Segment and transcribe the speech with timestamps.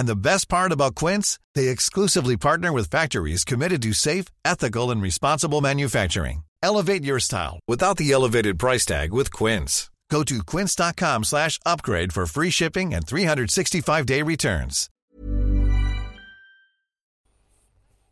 [0.00, 4.90] And the best part about Quince, they exclusively partner with factories committed to safe, ethical,
[4.90, 6.44] and responsible manufacturing.
[6.62, 9.90] Elevate your style without the elevated price tag with Quince.
[10.08, 14.88] Go to quince.com slash upgrade for free shipping and 365-day returns.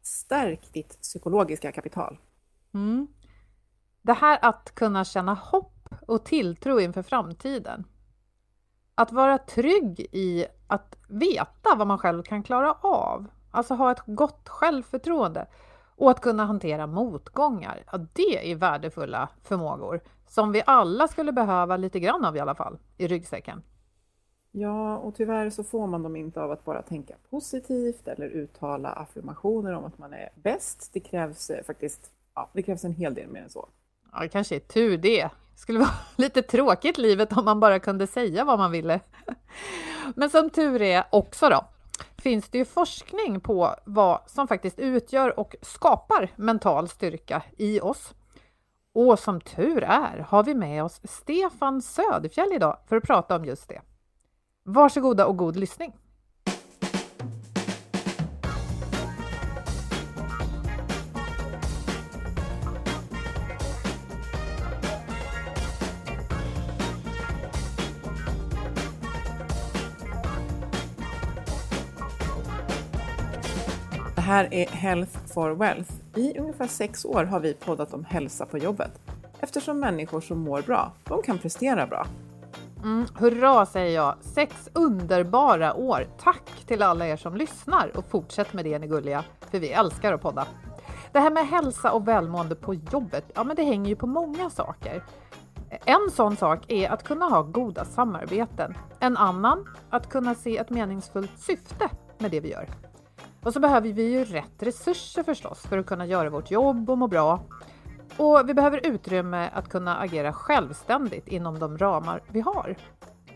[0.03, 2.19] Stärk ditt psykologiska kapital.
[2.75, 3.07] Mm.
[4.03, 7.85] Det här att kunna känna hopp och tilltro inför framtiden.
[8.95, 13.27] Att vara trygg i att veta vad man själv kan klara av.
[13.51, 15.47] Alltså ha ett gott självförtroende
[15.97, 17.83] och att kunna hantera motgångar.
[17.93, 22.55] Ja, det är värdefulla förmågor som vi alla skulle behöva lite grann av i alla
[22.55, 23.63] fall i ryggsäcken.
[24.51, 28.89] Ja, och tyvärr så får man dem inte av att bara tänka positivt eller uttala
[28.89, 30.91] affirmationer om att man är bäst.
[30.93, 33.69] Det krävs eh, faktiskt ja, det krävs en hel del mer än så.
[34.13, 35.23] Ja, det kanske är tur det.
[35.23, 39.01] Det skulle vara lite tråkigt livet om man bara kunde säga vad man ville.
[40.15, 41.65] Men som tur är också då,
[42.19, 48.15] finns det ju forskning på vad som faktiskt utgör och skapar mental styrka i oss.
[48.93, 53.45] Och som tur är har vi med oss Stefan Söderfjell idag för att prata om
[53.45, 53.81] just det.
[54.63, 55.93] Varsågoda och god lyssning!
[74.29, 75.93] Här är Health for Wealth.
[76.15, 79.01] I ungefär sex år har vi poddat om hälsa på jobbet.
[79.41, 82.07] Eftersom människor som mår bra, de kan prestera bra.
[82.83, 84.15] Mm, hurra säger jag!
[84.21, 86.07] Sex underbara år!
[86.19, 90.13] Tack till alla er som lyssnar och fortsätt med det ni gulliga, för vi älskar
[90.13, 90.47] att podda.
[91.13, 94.51] Det här med hälsa och välmående på jobbet, ja men det hänger ju på många
[94.51, 95.05] saker.
[95.85, 98.75] En sån sak är att kunna ha goda samarbeten.
[99.01, 102.69] En annan, att kunna se ett meningsfullt syfte med det vi gör.
[103.49, 106.99] Och så behöver vi ju rätt resurser förstås för att kunna göra vårt jobb och
[106.99, 107.41] må bra.
[108.17, 112.77] Och vi behöver utrymme att kunna agera självständigt inom de ramar vi har.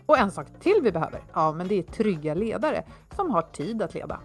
[0.05, 2.83] Och en sak till vi behöver, ja men det är trygga ledare
[3.15, 4.19] som har tid att leda.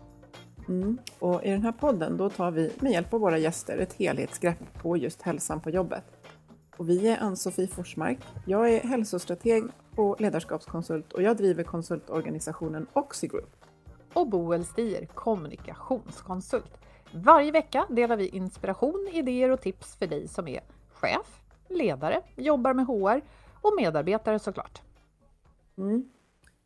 [0.69, 0.99] Mm.
[1.19, 4.83] Och I den här podden då tar vi med hjälp av våra gäster ett helhetsgrepp
[4.83, 6.05] på just hälsan på jobbet.
[6.77, 8.19] Och vi är Ann-Sofie Forsmark.
[8.47, 9.65] Jag är hälsostrateg
[9.97, 13.58] och ledarskapskonsult och jag driver konsultorganisationen Oxigroup.
[14.13, 16.79] Och Boel Stier, kommunikationskonsult.
[17.13, 20.61] Varje vecka delar vi inspiration, idéer och tips för dig som är
[20.93, 23.21] chef, ledare, jobbar med HR
[23.61, 24.83] och medarbetare såklart.
[25.79, 26.09] Mm.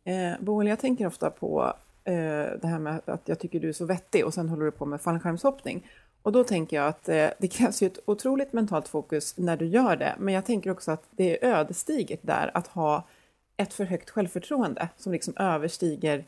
[0.05, 2.15] Eh, Boel, jag tänker ofta på eh,
[2.61, 4.87] det här med att jag tycker du är så vettig och sen håller du på
[4.87, 5.87] med fallskärmshoppning.
[6.23, 9.67] Och då tänker jag att eh, det krävs ju ett otroligt mentalt fokus när du
[9.67, 13.09] gör det, men jag tänker också att det är ödesdigert där att ha
[13.57, 16.25] ett för högt självförtroende som liksom överstiger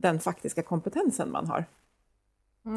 [0.00, 1.64] den faktiska kompetensen man har.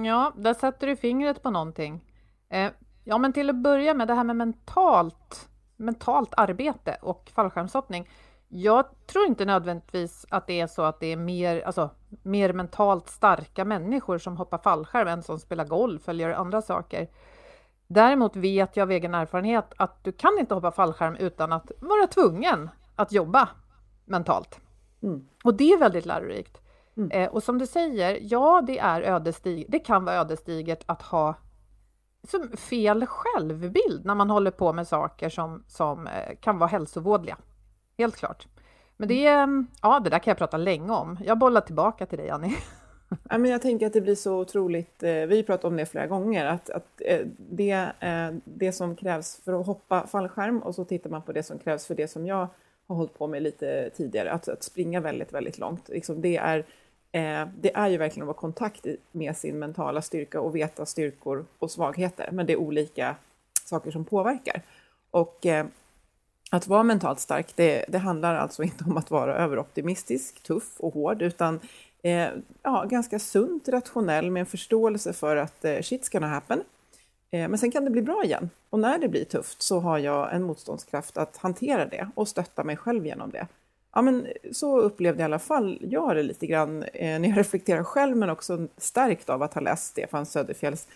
[0.05, 2.01] Ja, där sätter du fingret på någonting.
[2.49, 2.71] Eh,
[3.03, 8.09] ja, men till att börja med det här med mentalt, mentalt arbete och fallskärmshoppning.
[8.47, 11.89] Jag tror inte nödvändigtvis att det är så att det är mer, alltså,
[12.23, 17.07] mer mentalt starka människor som hoppar fallskärm än som spelar golf eller gör andra saker.
[17.87, 22.07] Däremot vet jag av egen erfarenhet att du kan inte hoppa fallskärm utan att vara
[22.07, 23.49] tvungen att jobba
[24.05, 24.59] mentalt.
[25.03, 25.27] Mm.
[25.43, 26.62] Och det är väldigt lärorikt.
[26.97, 27.11] Mm.
[27.11, 31.35] Eh, och som du säger, ja, det är ödesdig det kan vara ödesdigert att ha
[32.27, 37.37] som fel självbild när man håller på med saker som, som eh, kan vara hälsovådliga.
[37.97, 38.47] Helt klart.
[38.97, 41.19] Men det, är, ja, det där kan jag prata länge om.
[41.25, 42.55] Jag bollar tillbaka till dig, Annie.
[43.29, 45.85] Ja, men jag tänker att det blir så otroligt, eh, vi har pratat om det
[45.85, 47.91] flera gånger, att, att eh, det,
[48.43, 51.87] det som krävs för att hoppa fallskärm och så tittar man på det som krävs
[51.87, 52.47] för det som jag
[52.87, 55.89] har hållit på med lite tidigare, att, att springa väldigt, väldigt långt.
[55.89, 56.65] Liksom det, är,
[57.13, 60.85] eh, det är ju verkligen att vara i kontakt med sin mentala styrka och veta
[60.85, 63.15] styrkor och svagheter, men det är olika
[63.65, 64.61] saker som påverkar.
[65.11, 65.65] Och eh,
[66.51, 70.93] att vara mentalt stark, det, det, handlar alltså inte om att vara överoptimistisk, tuff och
[70.93, 71.59] hård, utan
[72.03, 72.29] eh,
[72.63, 76.63] ja, ganska sunt, rationell med en förståelse för att eh, shit's gonna happen.
[77.31, 78.49] Eh, men sen kan det bli bra igen.
[78.69, 82.63] Och när det blir tufft så har jag en motståndskraft att hantera det och stötta
[82.63, 83.47] mig själv genom det.
[83.93, 87.83] Ja, men så upplevde i alla fall jag det lite grann eh, när jag reflekterar
[87.83, 90.87] själv, men också stärkt av att ha läst Stefan Söderfjälls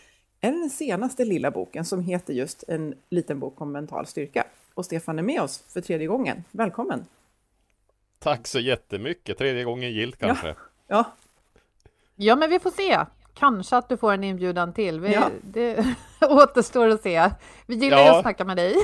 [0.42, 4.48] är den senaste lilla boken som heter just En liten bok om mental styrka.
[4.74, 6.44] Och Stefan är med oss för tredje gången.
[6.52, 7.06] Välkommen!
[8.20, 9.38] Tack så jättemycket!
[9.38, 10.48] Tredje gången gilt kanske?
[10.48, 10.56] Ja,
[10.88, 11.06] ja.
[12.16, 13.00] ja men vi får se.
[13.40, 15.00] Kanske att du får en inbjudan till.
[15.00, 15.30] Vi, ja.
[15.42, 15.86] Det
[16.30, 17.30] återstår att se.
[17.66, 18.16] Vi gillar ja.
[18.16, 18.76] att snacka med dig.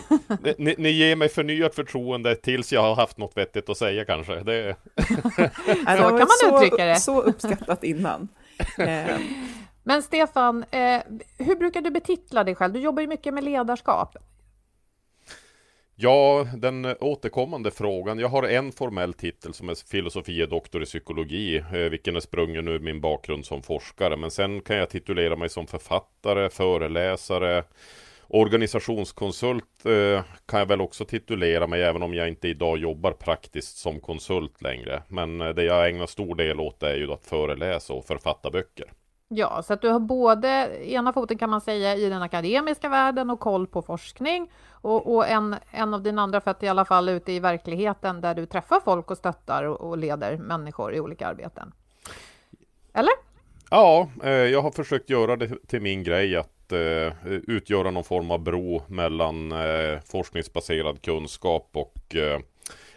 [0.58, 4.44] Ni, ni, ger mig förnyat förtroende tills jag har haft något vettigt att säga kanske.
[4.44, 4.76] Det...
[5.06, 6.96] så kan man så, uttrycka det.
[6.96, 8.28] Så uppskattat innan.
[8.78, 9.18] Eh,
[9.84, 11.02] men Stefan, eh,
[11.38, 12.74] hur brukar du betitla dig själv?
[12.74, 14.16] Du jobbar ju mycket med ledarskap.
[15.96, 18.20] Ja, den återkommande frågan.
[18.20, 22.68] Jag har en formell titel som är filosofie doktor i psykologi, eh, vilken är sprungen
[22.68, 24.18] ur min bakgrund som forskare.
[24.18, 27.64] Men sen kan jag titulera mig som författare, föreläsare,
[28.28, 33.78] organisationskonsult eh, kan jag väl också titulera mig, även om jag inte idag jobbar praktiskt
[33.78, 35.04] som konsult längre.
[35.08, 38.92] Men eh, det jag ägnar stor del åt är ju att föreläsa och författa böcker.
[39.28, 40.48] Ja, så att du har både
[40.86, 44.52] ena foten kan man säga i den akademiska världen och koll på forskning
[44.84, 48.36] och, och en, en av dina andra fötter i alla fall ute i verkligheten där
[48.36, 51.74] du träffar folk och stöttar och, och leder människor i olika arbeten.
[52.94, 53.14] Eller?
[53.70, 58.32] Ja, eh, jag har försökt göra det till min grej att eh, utgöra någon form
[58.32, 62.16] av bro mellan eh, forskningsbaserad kunskap och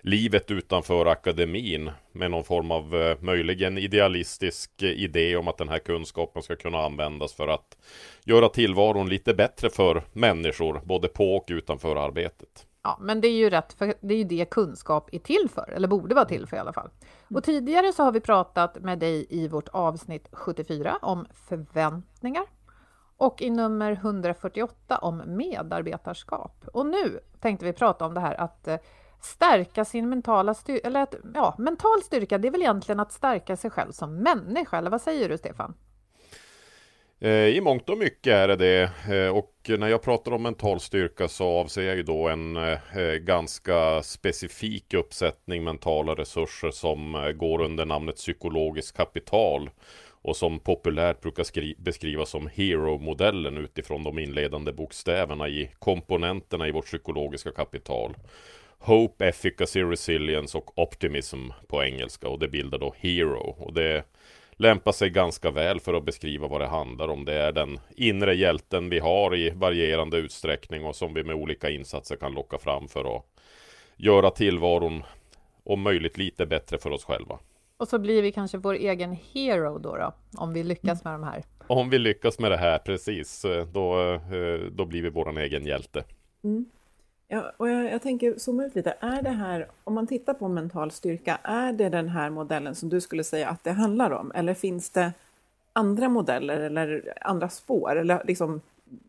[0.06, 5.68] livet utanför akademin med någon form av eh, möjligen idealistisk eh, idé om att den
[5.68, 7.76] här kunskapen ska kunna användas för att
[8.24, 12.66] göra tillvaron lite bättre för människor, både på och utanför arbetet.
[12.82, 15.72] Ja, men det är ju rätt, för det är ju det kunskap är till för,
[15.76, 16.90] eller borde vara till för i alla fall.
[17.34, 22.44] Och tidigare så har vi pratat med dig i vårt avsnitt 74 om förväntningar
[23.16, 26.64] och i nummer 148 om medarbetarskap.
[26.72, 28.76] Och nu tänkte vi prata om det här att eh,
[29.26, 33.56] stärka sin mentala styrka, eller att, ja, mental styrka, det är väl egentligen att stärka
[33.56, 35.74] sig själv som människa, eller vad säger du Stefan?
[37.20, 38.90] Eh, I mångt och mycket är det det.
[39.16, 43.12] Eh, och när jag pratar om mental styrka så avser jag ju då en eh,
[43.20, 49.70] ganska specifik uppsättning mentala resurser som går under namnet psykologiskt kapital
[50.22, 56.86] och som populärt brukar beskrivas som Hero-modellen utifrån de inledande bokstäverna i komponenterna i vårt
[56.86, 58.14] psykologiska kapital.
[58.86, 63.54] Hope, Efficacy, Resilience och Optimism på engelska och det bildar då Hero.
[63.58, 64.04] Och det
[64.52, 67.24] lämpar sig ganska väl för att beskriva vad det handlar om.
[67.24, 71.70] Det är den inre hjälten vi har i varierande utsträckning och som vi med olika
[71.70, 73.24] insatser kan locka fram för att
[73.96, 75.02] göra tillvaron
[75.64, 77.38] om möjligt lite bättre för oss själva.
[77.76, 81.22] Och så blir vi kanske vår egen hero då, då om vi lyckas med de
[81.24, 81.44] här.
[81.66, 83.44] Om vi lyckas med det här, precis.
[83.72, 86.04] Då, eh, då blir vi vår egen hjälte.
[86.44, 86.66] Mm.
[87.28, 88.94] Ja, och jag, jag, tänker zooma ut lite.
[89.00, 92.88] Är det här, om man tittar på mental styrka, är det den här modellen som
[92.88, 94.32] du skulle säga att det handlar om?
[94.34, 95.12] Eller finns det
[95.72, 97.96] andra modeller eller andra spår?
[97.96, 98.60] Eller liksom,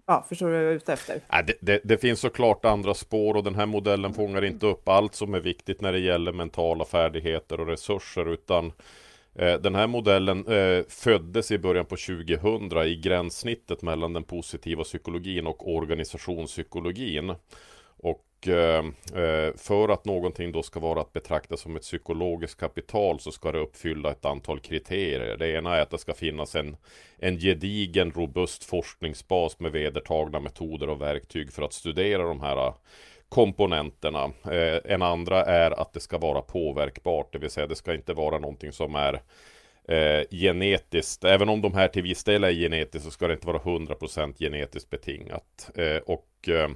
[0.05, 1.21] ja, förstår du vad jag är ute efter?
[1.29, 4.89] Ja, det, det, det, finns såklart andra spår och den här modellen fångar inte upp
[4.89, 8.71] allt som är viktigt när det gäller mentala färdigheter och resurser, utan
[9.35, 14.83] eh, den här modellen eh, föddes i början på 2000 i gränssnittet mellan den positiva
[14.83, 17.35] psykologin och organisationspsykologin.
[17.97, 18.85] Och eh,
[19.23, 23.51] eh, för att någonting då ska vara att betrakta som ett psykologiskt kapital så ska
[23.51, 25.37] det uppfylla ett antal kriterier.
[25.37, 26.77] Det ena är att det ska finnas en,
[27.17, 32.73] en gedigen, robust forskningsbas med vedertagna metoder och verktyg för att studera de här eh,
[33.29, 34.31] komponenterna.
[34.51, 38.13] Eh, en andra är att det ska vara påverkbart, det vill säga det ska inte
[38.13, 39.21] vara någonting som är
[39.87, 41.23] eh, genetiskt.
[41.23, 44.37] Även om de här till viss del är genetiskt så ska det inte vara 100%
[44.39, 45.69] genetiskt betingat.
[45.75, 46.69] Eh, och Eh,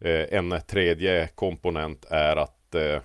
[0.00, 3.02] Eh, en tredje komponent är att eh,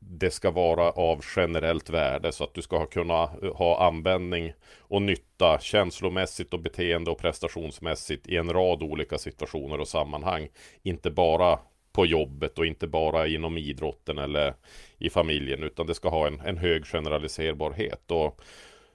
[0.00, 5.02] det ska vara av generellt värde så att du ska kunna eh, ha användning och
[5.02, 10.48] nytta känslomässigt och beteende och prestationsmässigt i en rad olika situationer och sammanhang.
[10.82, 11.58] Inte bara
[11.92, 14.54] på jobbet och inte bara inom idrotten eller
[14.98, 18.10] i familjen utan det ska ha en, en hög generaliserbarhet.
[18.10, 18.40] Och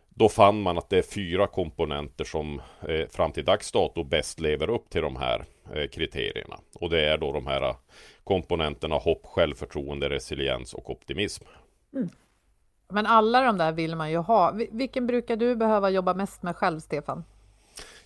[0.09, 4.39] då fann man att det är fyra komponenter som eh, fram till dags dato bäst
[4.39, 5.45] lever upp till de här
[5.91, 6.59] kriterierna.
[6.79, 7.75] Och det är då de här
[8.23, 11.45] komponenterna hopp, självförtroende, resiliens och optimism.
[11.93, 12.09] Mm.
[12.89, 14.51] Men alla de där vill man ju ha.
[14.71, 17.23] Vilken brukar du behöva jobba mest med själv, Stefan?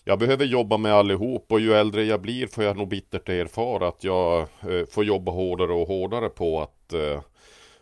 [0.04, 3.88] Jag behöver jobba med allihop och ju äldre jag blir får jag nog bittert erfara
[3.88, 7.22] att jag eh, får jobba hårdare och hårdare på att eh,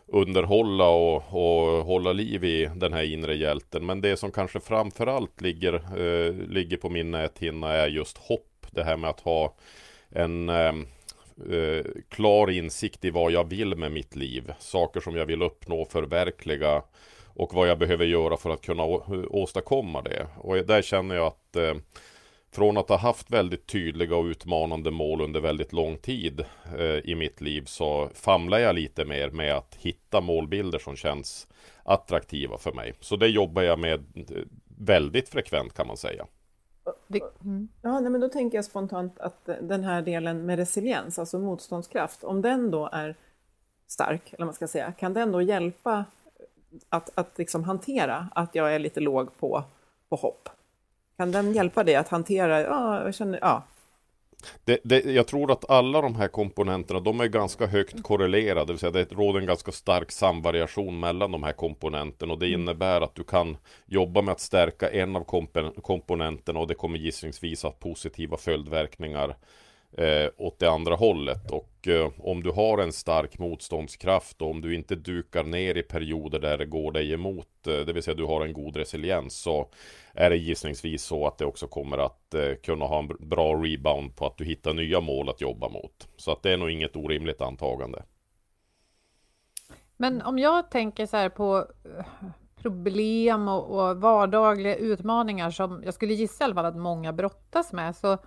[0.06, 3.86] underhålla och, och, hålla liv i den här inre hjälten.
[3.86, 8.53] Men det som kanske framförallt ligger, eh, ligger på min näthinna är just hopp.
[8.74, 9.54] Det här med att ha
[10.10, 10.86] en ehm,
[11.50, 14.52] eh, klar insikt i vad jag vill med mitt liv.
[14.58, 16.82] Saker som jag vill uppnå, förverkliga
[17.34, 18.84] och vad jag behöver göra för att kunna
[19.30, 20.26] åstadkomma det.
[20.38, 21.74] Och där känner jag att eh,
[22.54, 26.44] från att ha haft väldigt tydliga och utmanande mål under väldigt lång tid
[26.78, 31.48] eh, i mitt liv så famlar jag lite mer med att hitta målbilder som känns
[31.82, 32.94] attraktiva för mig.
[33.00, 34.42] Så det jobbar jag med eh,
[34.78, 36.26] väldigt frekvent kan man säga.
[37.44, 37.68] Mm.
[37.82, 42.24] Ja, nej, men då tänker jag spontant att den här delen med resiliens, alltså motståndskraft,
[42.24, 43.16] om den då är
[43.86, 46.04] stark, eller man ska säga, kan den då hjälpa
[46.88, 49.64] att, att liksom hantera att jag är lite låg på,
[50.08, 50.48] på hopp?
[51.16, 53.62] Kan den hjälpa dig att hantera, ja, jag känner, ja,
[54.64, 58.64] det, det, jag tror att alla de här komponenterna de är ganska högt korrelerade.
[58.64, 62.32] Det vill säga det råder en ganska stark samvariation mellan de här komponenterna.
[62.32, 62.60] Och det mm.
[62.60, 65.24] innebär att du kan jobba med att stärka en av
[65.82, 69.36] komponenterna och det kommer gissningsvis ha positiva följdverkningar
[69.98, 71.50] eh, åt det andra hållet.
[71.50, 75.82] Och eh, om du har en stark motståndskraft och om du inte dukar ner i
[75.82, 79.34] perioder där det går dig emot, eh, det vill säga du har en god resiliens,
[79.36, 79.68] så
[80.14, 84.16] är det gissningsvis så att det också kommer att eh, kunna ha en bra rebound
[84.16, 86.08] på att du hittar nya mål att jobba mot.
[86.16, 88.02] Så att det är nog inget orimligt antagande.
[89.96, 91.66] Men om jag tänker så här på
[91.98, 92.04] eh,
[92.56, 97.72] problem och, och vardagliga utmaningar som jag skulle gissa i alla fall att många brottas
[97.72, 98.18] med så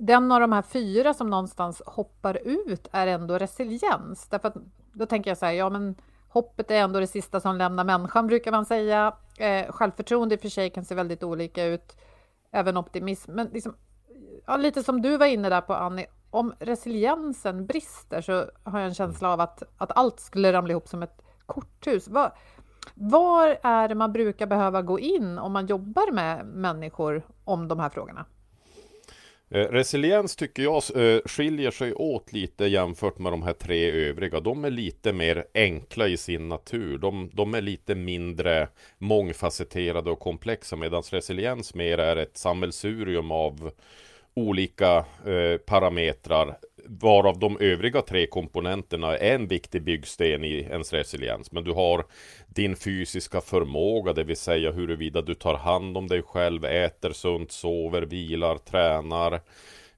[0.00, 4.28] den av de här fyra som någonstans hoppar ut är ändå resiliens.
[4.28, 4.56] Därför att
[4.92, 5.94] då tänker jag så här, ja men
[6.28, 9.14] hoppet är ändå det sista som lämnar människan brukar man säga.
[9.38, 11.96] Eh, självförtroende i och för sig kan se väldigt olika ut,
[12.50, 13.32] även optimism.
[13.32, 13.74] Men liksom,
[14.46, 18.32] ja, lite som du var inne där på Annie, om resiliensen brister så
[18.62, 22.08] har jag en känsla av att, att allt skulle ramla ihop som ett korthus.
[22.08, 22.32] Var,
[22.94, 27.78] var är det man brukar behöva gå in om man jobbar med människor om de
[27.78, 28.26] här frågorna?
[29.50, 34.40] Eh, resiliens tycker jag eh, skiljer sig åt lite jämfört med de här tre övriga.
[34.40, 36.98] De är lite mer enkla i sin natur.
[36.98, 43.70] De, de är lite mindre mångfacetterade och komplexa medan resiliens mer är ett sammelsurium av
[44.38, 51.52] olika eh, parametrar varav de övriga tre komponenterna är en viktig byggsten i ens resiliens.
[51.52, 52.04] Men du har
[52.48, 57.52] din fysiska förmåga, det vill säga huruvida du tar hand om dig själv, äter sunt,
[57.52, 59.40] sover, vilar, tränar.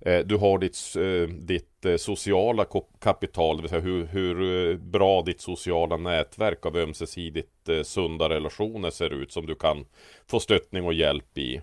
[0.00, 2.66] Eh, du har ditt, eh, ditt eh, sociala
[3.00, 8.28] kapital, det vill säga hur, hur eh, bra ditt sociala nätverk av ömsesidigt eh, sunda
[8.28, 9.86] relationer ser ut som du kan
[10.30, 11.60] få stöttning och hjälp i.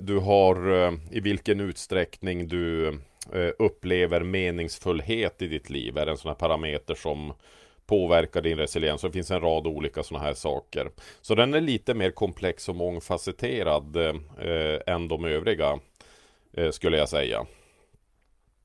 [0.00, 0.70] Du har
[1.10, 2.98] i vilken utsträckning du
[3.58, 7.32] upplever meningsfullhet i ditt liv är en sån här parameter som
[7.88, 9.02] påverkar din resiliens.
[9.02, 10.90] Det finns en rad olika sådana här saker.
[11.20, 15.78] Så den är lite mer komplex och mångfacetterad eh, än de övriga
[16.52, 17.46] eh, skulle jag säga.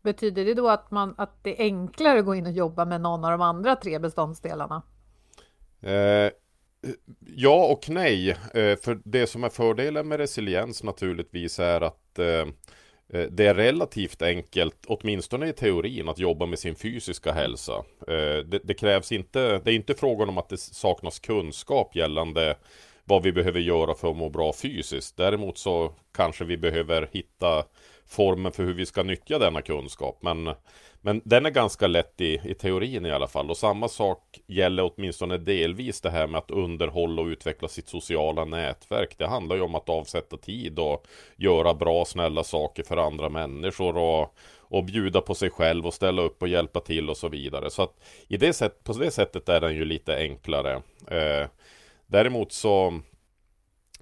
[0.01, 3.01] Betyder det då att, man, att det är enklare att gå in och jobba med
[3.01, 4.81] någon av de andra tre beståndsdelarna?
[5.81, 6.31] Eh,
[7.35, 8.29] ja och nej.
[8.29, 12.47] Eh, för det som är fördelen med resiliens naturligtvis är att eh,
[13.13, 17.83] eh, det är relativt enkelt, åtminstone i teorin, att jobba med sin fysiska hälsa.
[18.45, 22.55] Det, det, krävs inte, det är inte frågan om att det saknas kunskap gällande
[23.05, 25.17] vad vi behöver göra för att må bra fysiskt.
[25.17, 27.65] Däremot så kanske vi behöver hitta
[28.07, 30.17] formen för hur vi ska nyttja denna kunskap.
[30.21, 30.49] Men,
[31.01, 33.49] men den är ganska lätt i, i teorin i alla fall.
[33.49, 38.45] Och samma sak gäller åtminstone delvis det här med att underhålla och utveckla sitt sociala
[38.45, 39.15] nätverk.
[39.17, 43.97] Det handlar ju om att avsätta tid och göra bra, snälla saker för andra människor.
[43.97, 44.35] Och,
[44.73, 47.69] och bjuda på sig själv och ställa upp och hjälpa till och så vidare.
[47.69, 47.93] Så att
[48.27, 50.81] i det sätt, på det sättet är den ju lite enklare.
[51.07, 51.47] Eh,
[52.07, 52.99] däremot så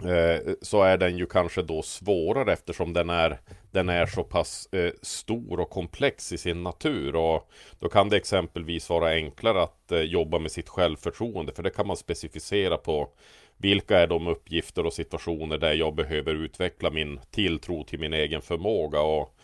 [0.06, 3.40] Eh, så är den ju kanske då svårare eftersom den är,
[3.72, 7.16] den är så pass eh, stor och komplex i sin natur.
[7.16, 11.70] Och då kan det exempelvis vara enklare att eh, jobba med sitt självförtroende för det
[11.70, 13.10] kan man specificera på
[13.58, 18.42] vilka är de uppgifter och situationer där jag behöver utveckla min tilltro till min egen
[18.42, 19.02] förmåga.
[19.02, 19.36] Och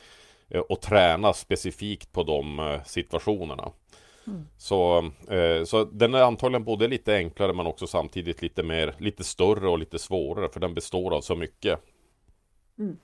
[0.49, 3.71] eh, och träna specifikt på de eh, situationerna.
[4.27, 4.47] Mm.
[4.57, 9.23] Så, eh, så den är antagligen både lite enklare men också samtidigt lite mer, lite
[9.23, 11.79] större och lite svårare för den består av så mycket.
[12.79, 12.97] Mm.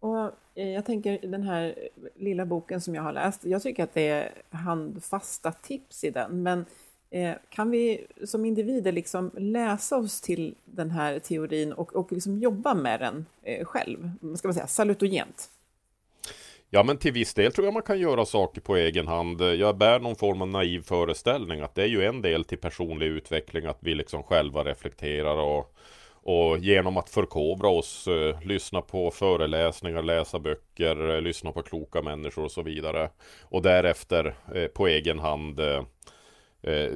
[0.00, 1.74] Och eh, jag tänker den här
[2.16, 6.42] lilla boken som jag har läst, jag tycker att det är handfasta tips i den,
[6.42, 6.64] men
[7.12, 12.38] Eh, kan vi som individer liksom läsa oss till den här teorin och, och liksom
[12.38, 14.10] jobba med den eh, själv?
[14.36, 15.50] Ska man säga salutogent?
[16.72, 19.40] Ja, men till viss del tror jag man kan göra saker på egen hand.
[19.40, 23.06] Jag bär någon form av naiv föreställning att det är ju en del till personlig
[23.06, 25.74] utveckling att vi liksom själva reflekterar och,
[26.22, 32.02] och genom att förkovra oss, eh, lyssna på föreläsningar, läsa böcker, eh, lyssna på kloka
[32.02, 33.10] människor och så vidare.
[33.42, 35.84] Och därefter eh, på egen hand eh,
[36.62, 36.90] eh,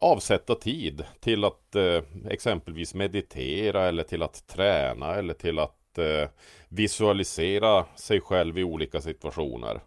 [0.00, 6.28] avsätta tid till att eh, exempelvis meditera eller till att träna eller till att eh,
[6.68, 9.80] visualisera sig själv i olika situationer.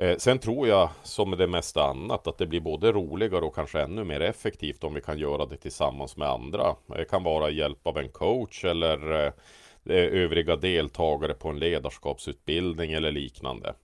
[0.00, 3.54] Eh, sen tror jag, som med det mesta annat, att det blir både roligare och
[3.54, 6.76] kanske ännu mer effektivt om vi kan göra det tillsammans med andra.
[6.86, 9.32] Det kan vara hjälp av en coach eller eh,
[9.84, 13.74] eh, övriga deltagare på en ledarskapsutbildning eller liknande.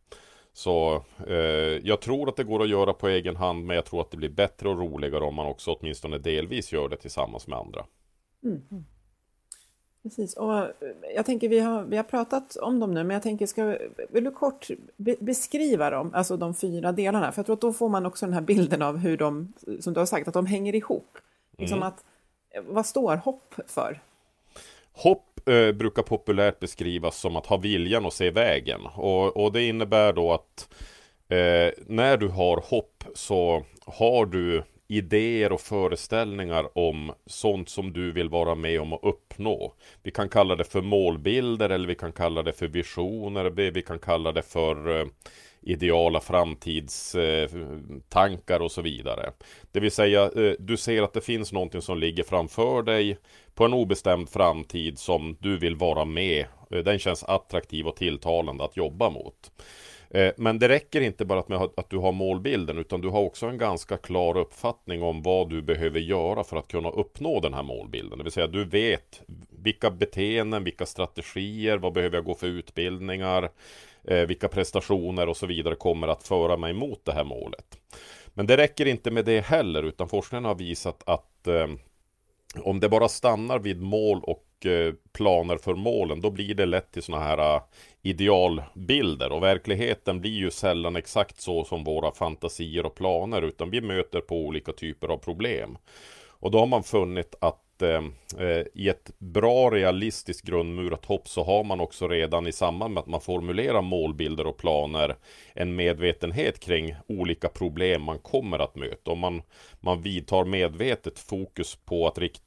[0.53, 1.37] Så eh,
[1.83, 4.17] jag tror att det går att göra på egen hand men jag tror att det
[4.17, 7.87] blir bättre och roligare om man också åtminstone delvis gör det tillsammans med andra.
[8.45, 8.63] Mm.
[10.07, 10.71] Precis, och eh,
[11.15, 13.79] jag tänker vi har, vi har pratat om dem nu men jag tänker, ska,
[14.11, 17.33] vill du kort be, beskriva dem, alltså de fyra delarna?
[17.33, 19.95] För jag tror att då får man också den här bilden av hur de, som
[19.95, 21.19] du har sagt, att de hänger ihop.
[21.59, 21.89] Liksom mm.
[21.89, 22.05] att,
[22.51, 24.01] eh, vad står hopp för?
[24.93, 28.81] Hopp eh, brukar populärt beskrivas som att ha viljan att se vägen.
[28.95, 30.69] Och, och det innebär då att
[31.29, 38.13] eh, när du har hopp så har du idéer och föreställningar om sånt som du
[38.13, 39.75] vill vara med om att uppnå.
[40.03, 43.51] Vi kan kalla det för målbilder eller vi kan kalla det för visioner.
[43.51, 45.07] Vi kan kalla det för eh,
[45.67, 49.33] ideala framtidstankar och så vidare.
[49.73, 53.19] Det vill säga, eh, du ser att det finns någonting som ligger framför dig
[53.55, 56.47] på en obestämd framtid som du vill vara med.
[56.71, 59.53] Eh, den känns attraktiv och tilltalande att jobba mot.
[60.11, 63.47] Eh, men det räcker inte bara med att du har målbilden utan du har också
[63.47, 67.63] en ganska klar uppfattning om vad du behöver göra för att kunna uppnå den här
[67.63, 68.19] målbilden.
[68.19, 73.51] Det vill säga du vet vilka beteenden, vilka strategier, vad behöver jag gå för utbildningar,
[74.05, 77.79] eh, vilka prestationer och så vidare kommer att föra mig mot det här målet.
[78.35, 81.67] Men det räcker inte med det heller utan forskningen har visat att eh,
[82.63, 86.93] om det bara stannar vid mål och och planer för målen, då blir det lätt
[86.93, 87.63] till sådana här eh,
[88.03, 89.33] idealbilder.
[89.33, 94.21] Och verkligheten blir ju sällan exakt så som våra fantasier och planer, utan vi möter
[94.21, 95.79] på olika typer av problem.
[96.39, 98.05] Och då har man funnit att eh,
[98.39, 103.01] eh i ett bra realistiskt grundmurat hopp så har man också redan i samband med
[103.01, 105.17] att man formulerar målbilder och planer
[105.55, 109.11] en medvetenhet kring olika problem man kommer att möta.
[109.11, 109.43] Och man,
[109.81, 112.46] man vidtar medvetet fokus på att rikta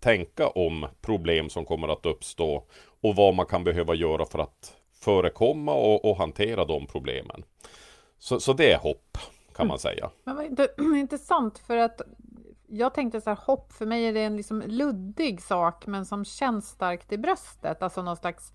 [0.00, 2.64] tänka om problem som kommer att uppstå
[3.00, 7.44] och vad man kan behöva göra för att förekomma och, och hantera de problemen.
[8.18, 9.18] Så, så det är hopp
[9.56, 10.10] kan man säga.
[10.24, 12.00] Men vad intressant för att
[12.66, 16.24] jag tänkte så här, hopp för mig är det en liksom luddig sak men som
[16.24, 17.82] känns starkt i bröstet.
[17.82, 18.52] Alltså någon slags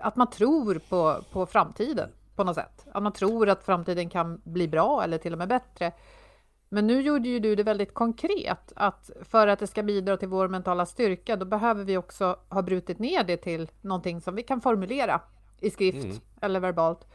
[0.00, 2.86] att man tror på, på framtiden på något sätt.
[2.92, 5.92] Att man tror att framtiden kan bli bra eller till och med bättre.
[6.72, 10.28] Men nu gjorde ju du det väldigt konkret att för att det ska bidra till
[10.28, 14.42] vår mentala styrka, då behöver vi också ha brutit ner det till någonting som vi
[14.42, 15.20] kan formulera
[15.60, 16.16] i skrift mm.
[16.40, 17.06] eller verbalt.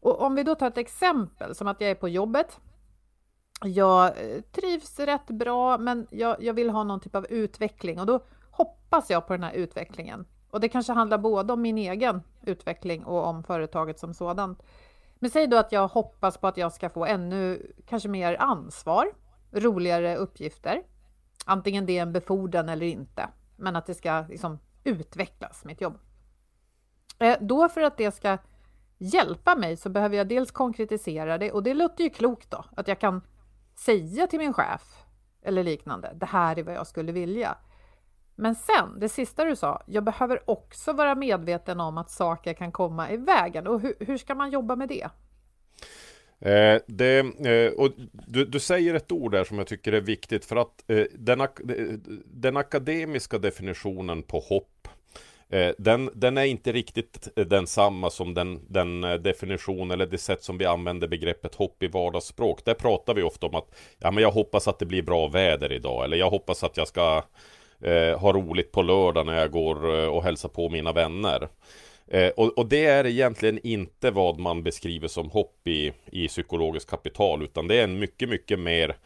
[0.00, 2.60] Och om vi då tar ett exempel som att jag är på jobbet.
[3.64, 8.06] Jag eh, trivs rätt bra, men jag, jag vill ha någon typ av utveckling och
[8.06, 10.26] då hoppas jag på den här utvecklingen.
[10.50, 14.62] Och det kanske handlar både om min egen utveckling och om företaget som sådant.
[15.18, 19.12] Men säg då att jag hoppas på att jag ska få ännu kanske mer ansvar,
[19.52, 20.82] roligare uppgifter.
[21.44, 25.98] Antingen det är en befordran eller inte, men att det ska liksom utvecklas, mitt jobb.
[27.18, 28.38] Eh, då för att det ska
[28.98, 32.88] hjälpa mig så behöver jag dels konkretisera det och det låter ju klokt då, att
[32.88, 33.22] jag kan
[33.74, 35.04] säga till min chef
[35.42, 37.58] eller liknande, det här är vad jag skulle vilja.
[38.36, 42.72] Men sen, det sista du sa, jag behöver också vara medveten om att saker kan
[42.72, 43.66] komma i vägen.
[43.66, 45.08] Och hur, hur ska man jobba med det?
[46.40, 50.44] Eh, det eh, och du, du, säger ett ord där som jag tycker är viktigt
[50.44, 51.86] för att eh, den, ak eh,
[52.24, 54.88] den, akademiska definitionen på hopp
[55.48, 60.42] eh, den, den, är inte riktigt densamma som den, den, eh, definition eller det sätt
[60.42, 62.64] som vi använder begreppet hopp i vardagsspråk.
[62.64, 65.72] Där pratar vi ofta om att ja, men jag hoppas att det blir bra väder
[65.72, 67.22] idag eller jag hoppas att jag ska
[67.80, 71.48] eh, ha roligt på lördag när jag går eh, och hälsar på mina vänner.
[72.08, 76.90] Eh, och, och, det är egentligen inte vad man beskriver som hopp i, i psykologiskt
[76.90, 78.96] kapital utan det är en mycket, mycket mer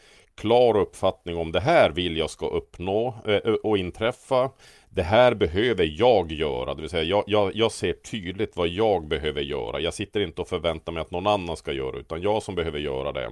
[0.40, 4.50] klar uppfattning om det här vill jag ska uppnå eh, och inträffa.
[4.90, 9.08] Det här behöver jag göra, det vill säga jag, jag, jag, ser tydligt vad jag
[9.08, 9.80] behöver göra.
[9.80, 12.78] Jag sitter inte och förväntar mig att någon annan ska göra, utan jag som behöver
[12.78, 13.30] göra det.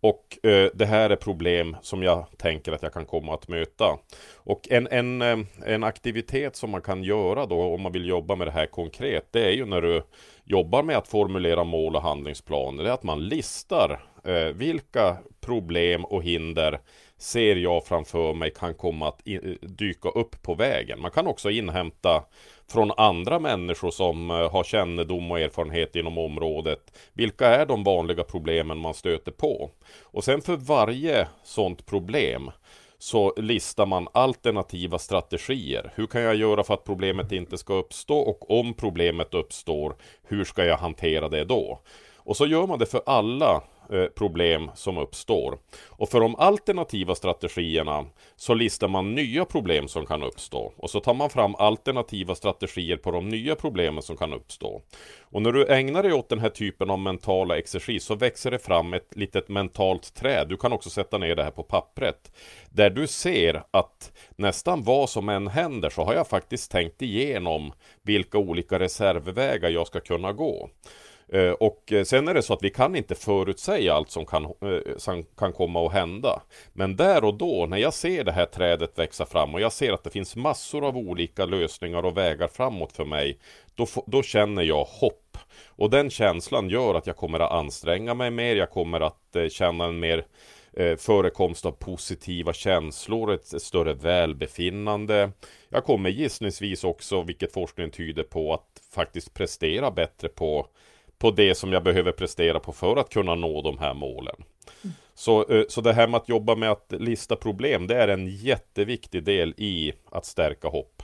[0.00, 3.98] Och eh, det här är problem som jag tänker att jag kan komma att möta.
[4.36, 8.36] Och en, en, eh, en aktivitet som man kan göra då om man vill jobba
[8.36, 10.02] med det här konkret, det är ju när du
[10.44, 16.04] jobbar med att formulera mål och handlingsplaner, det är att man listar Eh, vilka problem
[16.04, 16.80] och hinder
[17.18, 19.20] ser jag framför mig kan komma att
[19.60, 21.00] dyka upp på vägen.
[21.00, 22.24] Man kan också inhämta
[22.72, 26.98] från andra människor som eh, har kännedom och erfarenhet inom området.
[27.12, 29.70] Vilka är de vanliga problemen man stöter på?
[30.02, 32.50] Och sen för varje sådant problem
[32.98, 35.92] så listar man alternativa strategier.
[35.94, 38.18] Hur kan jag göra för att problemet inte ska uppstå?
[38.18, 41.80] Och om problemet uppstår, hur ska jag hantera det då?
[42.16, 45.58] Och så gör man det för alla Eh, problem som uppstår.
[45.88, 50.72] Och för de alternativa strategierna så listar man nya problem som kan uppstå.
[50.76, 54.82] Och så tar man fram alternativa strategier på de nya problemen som kan uppstå.
[55.20, 58.58] Och när du ägnar dig åt den här typen av mentala exercis så växer det
[58.58, 60.48] fram ett litet mentalt träd.
[60.48, 62.32] Du kan också sätta ner det här på pappret.
[62.70, 67.72] Där du ser att nästan vad som än händer så har jag faktiskt tänkt igenom
[68.02, 70.70] vilka olika reservvägar jag ska kunna gå.
[71.32, 74.44] Eh, och eh, sen är det så att vi kan inte förutsäga allt som kan,
[74.44, 76.42] eh, som kan komma att hända.
[76.72, 79.92] Men där och då, när jag ser det här trädet växa fram och jag ser
[79.92, 83.38] att det finns massor av olika lösningar och vägar framåt för mig,
[83.74, 85.38] då, då känner jag hopp.
[85.66, 89.84] Och den känslan gör att jag kommer att anstränga mig mer, jag kommer att känna
[89.84, 90.24] en mer
[90.96, 95.30] förekomst av positiva känslor, ett större välbefinnande.
[95.68, 100.66] Jag kommer gissningsvis också, vilket forskningen tyder på, att faktiskt prestera bättre på
[101.20, 104.36] på det som jag behöver prestera på för att kunna nå de här målen.
[104.84, 104.94] Mm.
[105.14, 108.28] Så, eh, så det här med att jobba med att lista problem, det är en
[108.28, 111.02] jätteviktig del i att stärka hopp.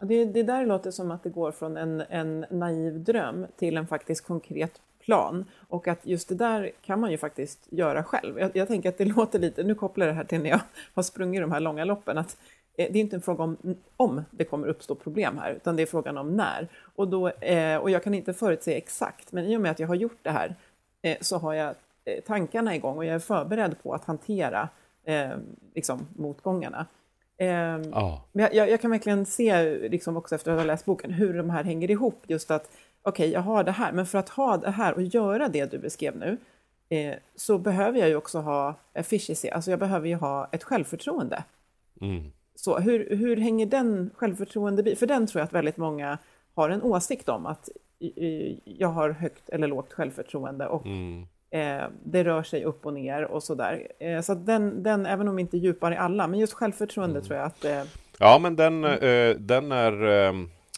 [0.00, 3.86] Det, det där låter som att det går från en, en naiv dröm till en
[3.86, 5.44] faktiskt konkret plan.
[5.68, 8.38] Och att just det där kan man ju faktiskt göra själv.
[8.38, 10.60] Jag, jag tänker att det låter lite, nu kopplar jag det här till när jag
[10.94, 12.36] har sprungit de här långa loppen, att
[12.86, 13.56] det är inte en fråga om
[13.96, 16.68] om det kommer uppstå problem här, utan det är frågan om när.
[16.94, 19.88] Och, då, eh, och jag kan inte förutse exakt, men i och med att jag
[19.88, 20.54] har gjort det här
[21.02, 21.74] eh, så har jag
[22.26, 24.68] tankarna igång och jag är förberedd på att hantera
[25.74, 26.86] liksom, motgångarna.
[27.92, 28.20] Oh.
[28.32, 31.50] Men jag, jag, kan verkligen se, liksom också efter att ha läst boken, hur de
[31.50, 32.22] här hänger ihop.
[32.26, 32.70] Just att,
[33.02, 35.70] okej, okay, jag har det här, men för att ha det här och göra det
[35.70, 36.36] du beskrev nu,
[37.36, 41.44] så behöver jag ju också ha efficiency, alltså jag behöver ju ha ett självförtroende.
[42.00, 42.32] Mm.
[42.58, 44.96] Så hur, hur hänger den självförtroende...
[44.96, 46.18] För den tror jag att väldigt många
[46.54, 47.68] har en åsikt om att
[48.64, 51.26] jag har högt eller lågt självförtroende och mm.
[51.50, 53.88] eh, det rör sig upp och ner och sådär.
[54.00, 57.26] Eh, så den, den, även om inte djupare i alla, men just självförtroende mm.
[57.26, 57.64] tror jag att...
[57.64, 57.82] Eh,
[58.18, 58.92] ja, men den, mm.
[58.92, 60.04] eh, den är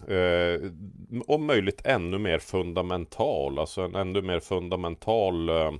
[0.08, 0.60] eh,
[1.26, 5.72] om möjligt ännu mer fundamental, alltså en ännu mer fundamental eh,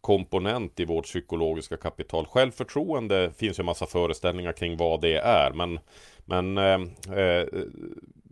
[0.00, 2.26] komponent i vårt psykologiska kapital.
[2.26, 5.80] Självförtroende finns ju en massa föreställningar kring vad det är, men,
[6.24, 7.46] men eh, eh,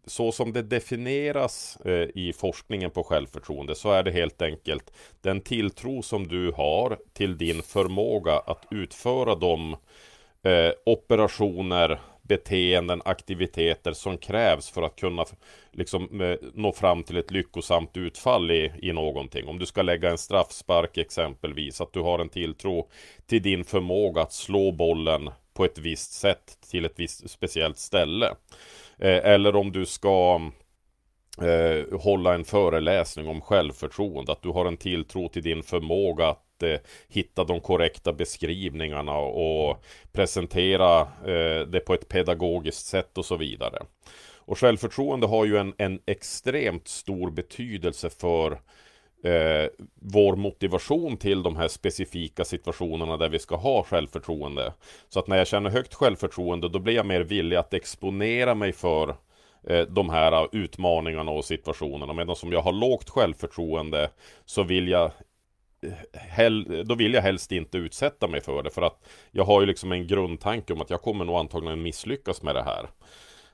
[0.06, 5.40] så som det definieras eh, i forskningen på självförtroende så är det helt enkelt den
[5.40, 9.76] tilltro som du har till din förmåga att utföra de
[10.42, 15.24] eh, operationer beteenden, aktiviteter som krävs för att kunna
[15.72, 19.48] liksom, eh, nå fram till ett lyckosamt utfall i, i någonting.
[19.48, 22.88] Om du ska lägga en straffspark exempelvis, att du har en tilltro
[23.26, 28.26] till din förmåga att slå bollen på ett visst sätt till ett visst speciellt ställe.
[28.98, 30.40] Eh, eller om du ska
[31.42, 36.45] eh, hålla en föreläsning om självförtroende, att du har en tilltro till din förmåga att
[36.62, 43.36] eh, hitta de korrekta beskrivningarna och presentera eh, det på ett pedagogiskt sätt och så
[43.36, 43.82] vidare.
[44.46, 48.52] Och självförtroende har ju en, en extremt stor betydelse för
[49.24, 54.72] eh, vår motivation till de här specifika situationerna där vi ska ha självförtroende.
[55.08, 58.72] Så att när jag känner högt självförtroende då blir jag mer villig att exponera mig
[58.72, 59.16] för
[59.68, 62.12] eh, de här ah, utmaningarna och situationerna.
[62.12, 64.10] Medan som jag har lågt självförtroende
[64.44, 65.10] så vill jag
[66.12, 68.98] hell, då vill jag helst inte utsätta mig för det för att
[69.30, 72.62] jag har ju liksom en grundtanke om att jag kommer nog antagligen misslyckas med det
[72.62, 72.88] här.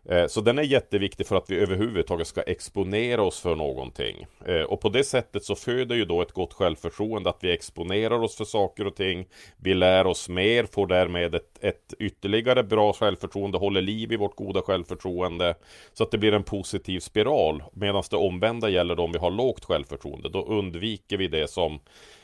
[0.09, 4.27] Eh, så den är jätteviktig för att vi överhuvudtaget ska exponera oss för någonting.
[4.47, 8.23] Eh, och på det sättet så föder ju då ett gott självförtroende att vi exponerar
[8.23, 9.27] oss för saker och ting.
[9.57, 14.37] Vi lär oss mer, får därmed ett, ett ytterligare bra självförtroende, håller liv i vårt
[14.37, 15.55] goda självförtroende.
[15.93, 17.63] Så att det blir en positiv spiral.
[17.73, 20.29] Medan det omvända gäller då om vi har lågt självförtroende.
[20.29, 21.81] Då undviker vi det som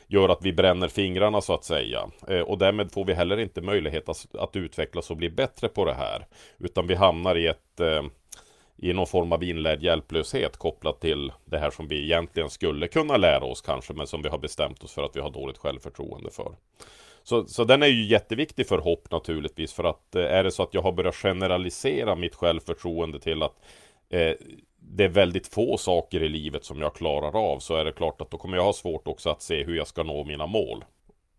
[0.09, 2.09] gör att vi bränner fingrarna så att säga.
[2.27, 5.85] Eh, och därmed får vi heller inte möjlighet att, att utvecklas och bli bättre på
[5.85, 6.25] det här.
[6.57, 8.03] Utan vi hamnar i ett eh,
[8.81, 13.17] i någon form av inlärd hjälplöshet kopplat till det här som vi egentligen skulle kunna
[13.17, 16.29] lära oss kanske, men som vi har bestämt oss för att vi har dåligt självförtroende
[16.31, 16.51] för.
[17.23, 20.63] Så, så den är ju jätteviktig för hopp naturligtvis, för att eh, är det så
[20.63, 23.55] att jag har börjat generalisera mitt självförtroende till att
[24.09, 24.33] eh,
[24.91, 28.21] det är väldigt få saker i livet som jag klarar av så är det klart
[28.21, 30.85] att då kommer jag ha svårt också att se hur jag ska nå mina mål.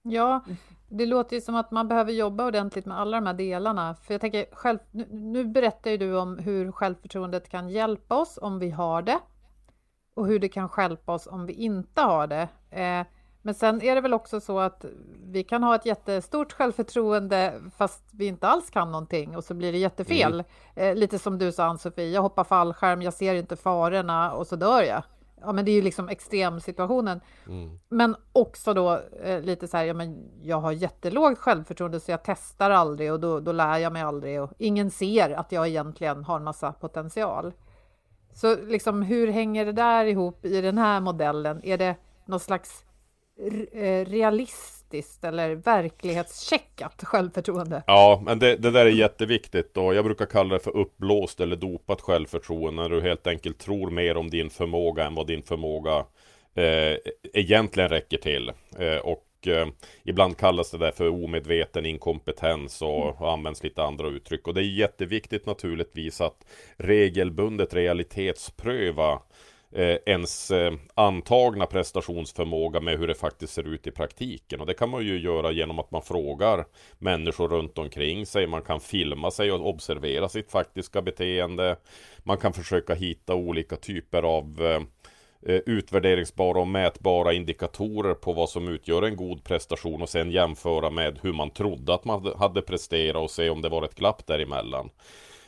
[0.03, 0.45] Ja,
[0.89, 3.95] det låter ju som att man behöver jobba ordentligt med alla de här delarna.
[3.95, 8.39] För jag tänker, själv, nu, nu berättar ju du om hur självförtroendet kan hjälpa oss
[8.43, 9.19] om vi har det
[10.15, 12.49] och hur det kan hjälpa oss om vi inte har det.
[12.71, 13.07] Eh,
[13.43, 14.85] men sen är det väl också så att
[15.25, 19.73] vi kan ha ett jättestort självförtroende fast vi inte alls kan någonting och så blir
[19.73, 20.33] det jättefel.
[20.33, 20.45] Mm.
[20.75, 24.57] Eh, lite som du sa Ann-Sofie, jag hoppar fallskärm, jag ser inte farorna och så
[24.57, 25.03] dör jag.
[25.41, 27.21] Ja, men det är ju liksom extremsituationen.
[27.47, 27.79] Mm.
[27.89, 32.25] Men också då eh, lite så här, ja, men jag har jättelågt självförtroende så jag
[32.25, 36.25] testar aldrig och då, då lär jag mig aldrig och ingen ser att jag egentligen
[36.25, 37.53] har en massa potential.
[38.33, 41.65] Så liksom hur hänger det där ihop i den här modellen?
[41.65, 42.85] Är det någon slags
[43.73, 47.83] Eh, realistiskt eller verklighetscheckat självförtroende.
[47.87, 51.57] Ja, men det, det, där är jätteviktigt och jag brukar kalla det för uppblåst eller
[51.57, 56.05] dopat självförtroende när du helt enkelt tror mer om din förmåga än vad din förmåga
[56.55, 56.97] eh,
[57.33, 58.53] egentligen räcker till.
[58.79, 59.67] Eh, och eh,
[60.05, 64.49] ibland kallas det där för omedveten inkompetens och, och används lite andra uttryck.
[64.49, 66.45] Och det är jätteviktigt naturligtvis att
[66.77, 69.21] regelbundet realitetspröva
[69.73, 74.61] eh, ens eh, antagna prestationsförmåga med hur det faktiskt ser ut i praktiken.
[74.61, 76.65] Och det kan man ju göra genom att man frågar
[76.99, 78.47] människor runt omkring sig.
[78.47, 81.77] Man kan filma sig och observera sitt faktiska beteende.
[82.19, 84.83] Man kan försöka hitta olika typer av eh,
[85.53, 90.91] eh utvärderingsbara och mätbara indikatorer på vad som utgör en god prestation och sen jämföra
[90.91, 94.27] med hur man trodde att man hade presterat och se om det var ett glapp
[94.27, 94.91] däremellan.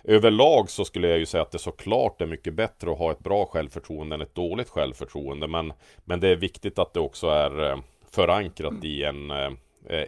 [0.04, 3.18] Överlag så skulle jag ju säga att det såklart är mycket bättre att ha ett
[3.18, 5.48] bra självförtroende än ett dåligt självförtroende.
[5.48, 5.72] Men,
[6.04, 7.78] men det är viktigt att det också är eh,
[8.10, 9.50] förankrat i en, eh,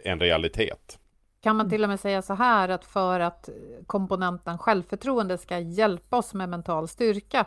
[0.03, 0.99] en realitet.
[1.41, 3.49] Kan man till och med säga så här att för att
[3.87, 7.45] komponenten självförtroende ska hjälpa oss med mental styrka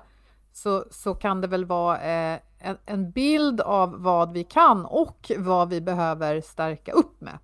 [0.52, 5.30] så, så kan det väl vara eh, en, en bild av vad vi kan och
[5.36, 7.38] vad vi behöver stärka upp med?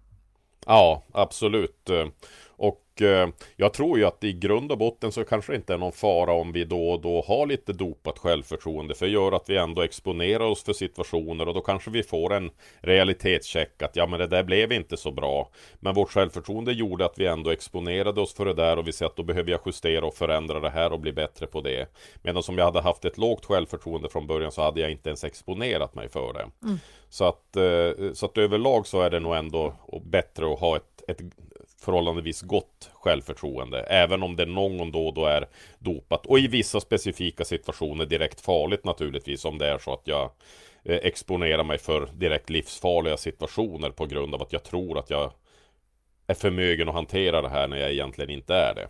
[0.67, 1.91] Ja, absolut.
[2.57, 5.79] Och eh, jag tror ju att i grund och botten så kanske det inte är
[5.79, 8.95] någon fara om vi då och då har lite dopat självförtroende.
[8.95, 12.35] För det gör att vi ändå exponerar oss för situationer och då kanske vi får
[12.35, 15.51] en realitetscheck att ja men det där blev inte så bra.
[15.81, 19.07] Men vårt självförtroende gjorde att vi ändå exponerade oss för det där och vi ser
[19.07, 21.89] att då behöver jag justera och förändra det här och bli bättre på det.
[22.23, 25.25] Medan om jag hade haft ett lågt självförtroende från början så hade jag inte ens
[25.25, 26.47] exponerat mig för det.
[26.67, 26.79] Mm.
[27.09, 31.03] Så, att, eh, så att överlag så är det nog ändå bättre att ha ett,
[31.09, 31.21] ett
[31.81, 33.81] förhållandevis gott självförtroende.
[33.81, 36.27] Även om det någon gång då och då är dopat.
[36.27, 39.45] Och i vissa specifika situationer direkt farligt naturligtvis.
[39.45, 40.31] Om det är så att jag
[40.83, 45.33] eh, exponerar mig för direkt livsfarliga situationer på grund av att jag tror att jag
[46.27, 48.89] är förmögen att hantera det här när jag egentligen inte är det.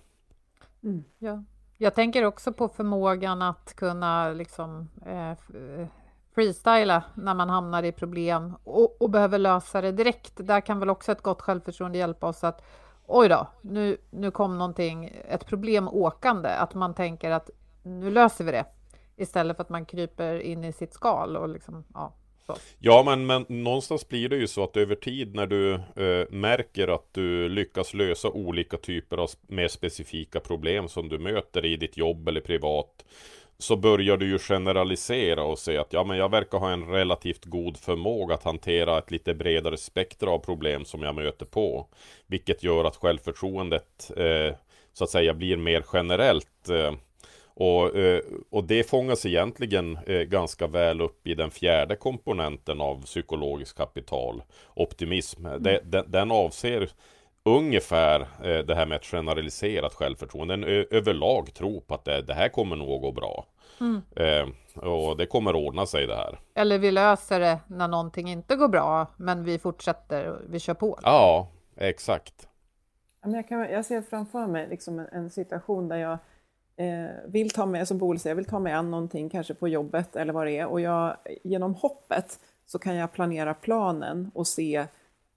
[0.82, 1.44] Mm, ja.
[1.78, 5.86] Jag tänker också på förmågan att kunna liksom eh, eh
[6.34, 10.32] freestyla när man hamnar i problem och, och, behöver lösa det direkt.
[10.36, 12.62] Där kan väl också ett gott självförtroende hjälpa oss att
[13.06, 17.50] oj då, nu, nu kom någonting, ett problem åkande, att man tänker att
[17.82, 18.64] nu löser vi det
[19.16, 22.12] istället för att man kryper in i sitt skal och liksom, ja.
[22.46, 22.56] Så.
[22.78, 26.88] Ja, men, men någonstans blir det ju så att över tid när du eh, märker
[26.88, 31.96] att du lyckas lösa olika typer av mer specifika problem som du möter i ditt
[31.96, 33.04] jobb eller privat
[33.58, 37.44] så börjar du ju generalisera och säga att ja, men jag verkar ha en relativt
[37.44, 41.86] god förmåga att hantera ett lite bredare spektra av problem som jag möter på.
[42.26, 44.56] Vilket gör att självförtroendet eh,
[44.92, 46.68] så att säga blir mer generellt.
[46.68, 46.92] Eh,
[47.56, 53.02] och, eh, och det fångas egentligen eh, ganska väl upp i den fjärde komponenten av
[53.04, 54.42] psykologiskt kapital,
[54.74, 55.46] optimism.
[55.46, 55.62] Mm.
[55.62, 56.90] Det, den, den avser
[57.44, 60.54] ungefär eh, det här med ett generaliserat självförtroende.
[60.54, 63.46] En överlag tro på att det, det, här kommer nog att gå bra.
[63.80, 64.02] Mm.
[64.16, 64.48] Eh,
[64.84, 66.38] och det kommer ordna sig det här.
[66.54, 70.98] Eller vi löser det när någonting inte går bra, men vi fortsätter, vi kör på.
[71.02, 72.48] Ja, exakt.
[73.24, 76.18] Jag, kan, jag ser framför mig liksom en, en situation där jag
[76.76, 80.16] eh, vill ta med, som Boel säger, vill ta mig an någonting kanske på jobbet
[80.16, 84.86] eller vad det är och jag, genom hoppet så kan jag planera planen och se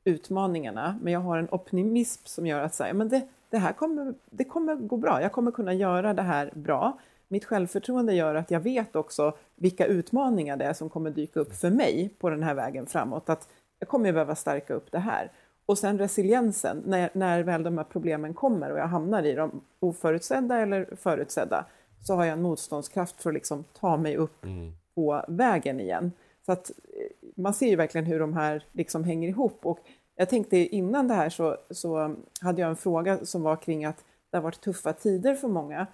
[0.08, 4.13] utmaningarna, men jag har en optimism som gör att säga, men det, det här kommer,
[4.30, 7.00] det kommer gå bra, jag kommer kunna göra det här bra.
[7.28, 11.56] Mitt självförtroende gör att jag vet också vilka utmaningar det är som kommer dyka upp
[11.56, 15.32] för mig på den här vägen framåt, att jag kommer behöva stärka upp det här.
[15.65, 19.62] Och sen resiliensen, när, när väl de här problemen kommer och jag hamnar i dem,
[19.80, 21.65] oförutsedda eller förutsedda,
[22.04, 24.74] så har jag en motståndskraft för att liksom ta mig upp mm.
[24.96, 26.12] på vägen igen.
[26.48, 29.66] Så att eh, man ser ju verkligen hur de här liksom hänger ihop.
[29.66, 29.80] Och
[30.16, 34.04] jag tänkte innan det här så, så hade jag en fråga som var kring att
[34.30, 35.88] det har varit tuffa tider för många.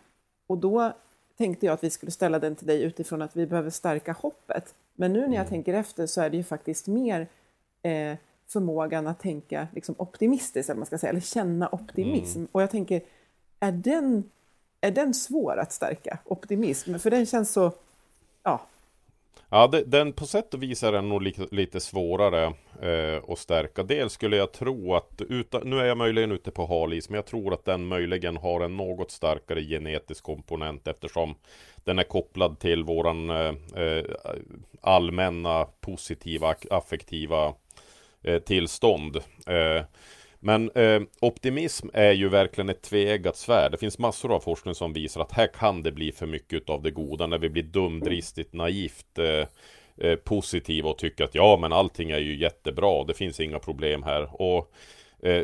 [0.47, 0.93] Och då
[1.37, 4.75] tänkte jag att vi skulle ställa den till dig utifrån att vi behöver stärka hoppet.
[4.95, 5.49] Men nu när jag mm.
[5.49, 7.27] tänker efter så är det ju faktiskt mer
[7.81, 12.39] eh, förmågan att tänka liksom optimistiskt, eller, man ska säga, eller känna optimism.
[12.39, 12.47] Mm.
[12.51, 13.01] Och jag tänker,
[13.59, 14.23] är den,
[14.81, 16.97] är den svår att stärka, optimism?
[16.97, 17.71] För den känns så,
[18.43, 18.61] ja,
[19.53, 23.39] Ja, det, den på sätt och vis är den nog lite, lite svårare eh, att
[23.39, 23.83] stärka.
[23.83, 27.25] Dels skulle jag tro att, utan, nu är jag möjligen ute på halis, men jag
[27.25, 31.35] tror att den möjligen har en något starkare genetisk komponent eftersom
[31.83, 34.03] den är kopplad till våran eh, eh
[34.81, 37.53] allmänna positiva affektiva
[38.23, 39.15] eh, tillstånd.
[39.47, 39.83] Eh,
[40.45, 43.71] men eh, optimism är ju verkligen ett tveeggat svärd.
[43.71, 46.81] Det finns massor av forskning som visar att här kan det bli för mycket av
[46.81, 49.47] det goda när vi blir dumdristigt naivt eh,
[50.07, 53.03] eh, positiva och tycker att ja men allting är ju jättebra.
[53.03, 54.41] Det finns inga problem här.
[54.41, 54.71] Och
[55.23, 55.43] eh,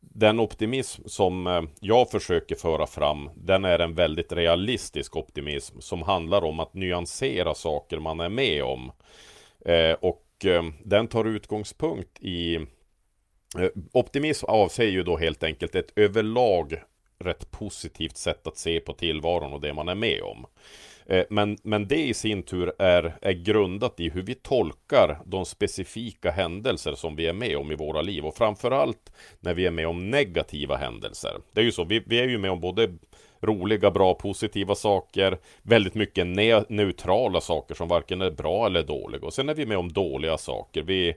[0.00, 6.02] den optimism som eh, jag försöker föra fram Den är en väldigt realistisk optimism Som
[6.02, 8.92] handlar om att nyansera saker man är med om
[9.64, 12.66] eh, Och eh, den tar utgångspunkt i
[13.58, 16.82] Eh, optimism avser ju då helt enkelt ett överlag
[17.18, 20.46] rätt positivt sätt att se på tillvaron och det man är med om.
[21.06, 25.44] Eh, men, men det i sin tur är, är grundat i hur vi tolkar de
[25.44, 29.70] specifika händelser som vi är med om i våra liv och framförallt när vi är
[29.70, 31.32] med om negativa händelser.
[31.52, 32.88] Det är ju så, vi, vi är ju med om både
[33.40, 39.26] roliga, bra, positiva saker, väldigt mycket ne neutrala saker som varken är bra eller dåliga
[39.26, 40.82] och sen är vi med om dåliga saker.
[40.82, 41.14] Vi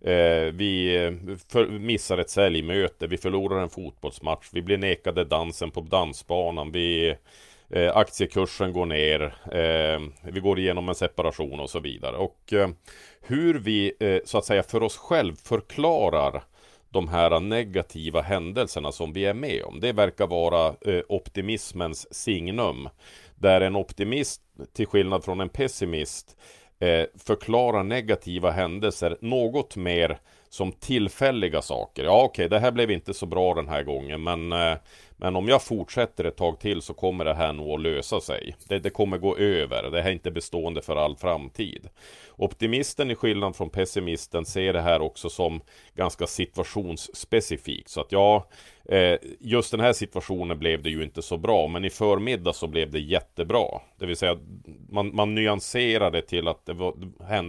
[0.00, 5.70] Eh, vi eh, för, missar ett säljmöte, vi förlorar en fotbollsmatch, vi blir nekade dansen
[5.70, 7.16] på dansbanan, vi,
[7.70, 12.16] eh, aktiekursen går ner, eh, vi går igenom en separation och så vidare.
[12.16, 12.68] Och eh,
[13.20, 16.42] hur vi eh, så att säga för oss själv förklarar
[16.90, 19.80] de här negativa händelserna som vi är med om.
[19.80, 22.88] Det verkar vara eh, optimismens signum.
[23.34, 26.36] Där en optimist, till skillnad från en pessimist,
[26.78, 32.04] Eh, förklara negativa händelser något mer som tillfälliga saker.
[32.04, 34.76] Ja, okej, okay, det här blev inte så bra den här gången, men, eh,
[35.16, 38.56] men om jag fortsätter ett tag till så kommer det här nog att lösa sig.
[38.68, 39.90] Det, det kommer gå över.
[39.90, 41.88] Det här är inte bestående för all framtid.
[42.36, 45.60] Optimisten i skillnad från pessimisten ser det här också som
[45.94, 47.88] ganska situationsspecifikt.
[47.88, 48.48] Så att ja,
[48.84, 52.66] eh, just den här situationen blev det ju inte så bra, men i förmiddag så
[52.66, 53.66] blev det jättebra.
[53.98, 54.38] Det vill säga
[54.88, 56.94] man, man nyanserade till att det, var,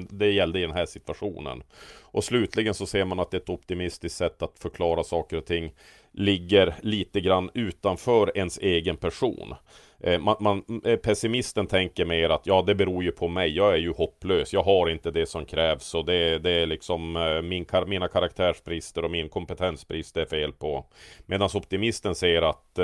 [0.09, 1.63] det gällde i den här situationen.
[2.01, 5.45] Och slutligen så ser man att det är ett optimistiskt sätt att förklara saker och
[5.45, 5.71] ting
[6.17, 9.55] ligger lite grann utanför ens egen person.
[9.99, 13.55] Eh, man, man, eh, pessimisten tänker mer att ja, det beror ju på mig.
[13.55, 14.53] Jag är ju hopplös.
[14.53, 19.05] Jag har inte det som krävs och det, det är liksom eh, min, mina karaktärsbrister
[19.05, 20.85] och min kompetensbrist det är fel på.
[21.25, 22.79] Medan optimisten säger att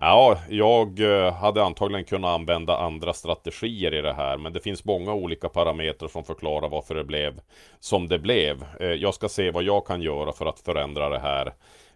[0.00, 4.38] ja, jag hade antagligen kunnat använda andra strategier i det här.
[4.38, 7.40] Men det finns många olika parametrar som förklarar varför det blev
[7.80, 8.64] som det blev.
[8.78, 11.52] Jag ska se vad jag kan göra för att förändra det här.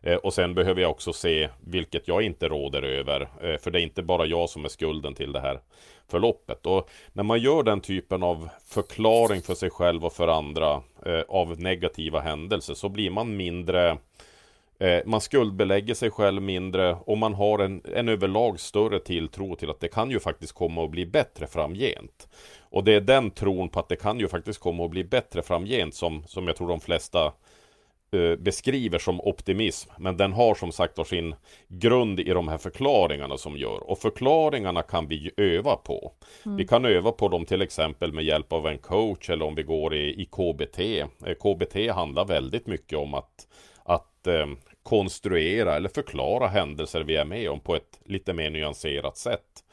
[0.07, 3.81] Eh, och sen behöver jag också se, vilket jag inte råder över, eh, för det
[3.81, 5.61] är inte bara jag som är skulden till det här
[6.09, 6.67] förloppet.
[6.67, 11.23] Och när man gör den typen av förklaring för sig själv och för andra eh,
[11.29, 13.99] av negativa händelser så blir man mindre
[15.05, 19.81] man skuldbelägger sig själv mindre och man har en, en överlag större tilltro till att
[19.81, 22.29] det kan ju faktiskt komma att bli bättre framgent.
[22.61, 25.43] Och det är den tron på att det kan ju faktiskt komma att bli bättre
[25.43, 27.33] framgent som, som jag tror de flesta Eh,
[28.39, 29.91] beskriver som optimism.
[29.99, 31.35] Men den har som sagt sin
[31.69, 33.91] grund i de här förklaringarna som gör.
[33.91, 36.13] Och förklaringarna kan vi öva på.
[36.45, 36.57] Mm.
[36.57, 39.63] Vi kan öva på dem till exempel med hjälp av en coach eller om vi
[39.63, 40.79] går i, i KBT.
[40.81, 43.47] Eh, KBT handlar väldigt mycket om att,
[43.85, 44.47] att eh,
[44.83, 49.65] konstruera eller förklara händelser vi är med om på ett lite mer nyanserat sätt.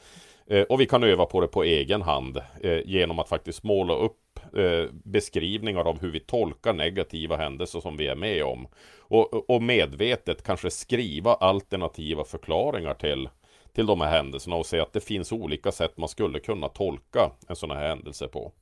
[0.46, 3.94] Eh, och vi kan öva på det på egen hand eh, genom att faktiskt måla
[3.94, 4.16] upp
[4.56, 8.66] eh, beskrivningar av hur vi tolkar negativa händelser som vi är med om.
[8.98, 13.28] Och, och medvetet kanske skriva alternativa förklaringar till,
[13.72, 17.30] till de här händelserna och se att det finns olika sätt man skulle kunna tolka
[17.48, 18.52] en sån här händelse på.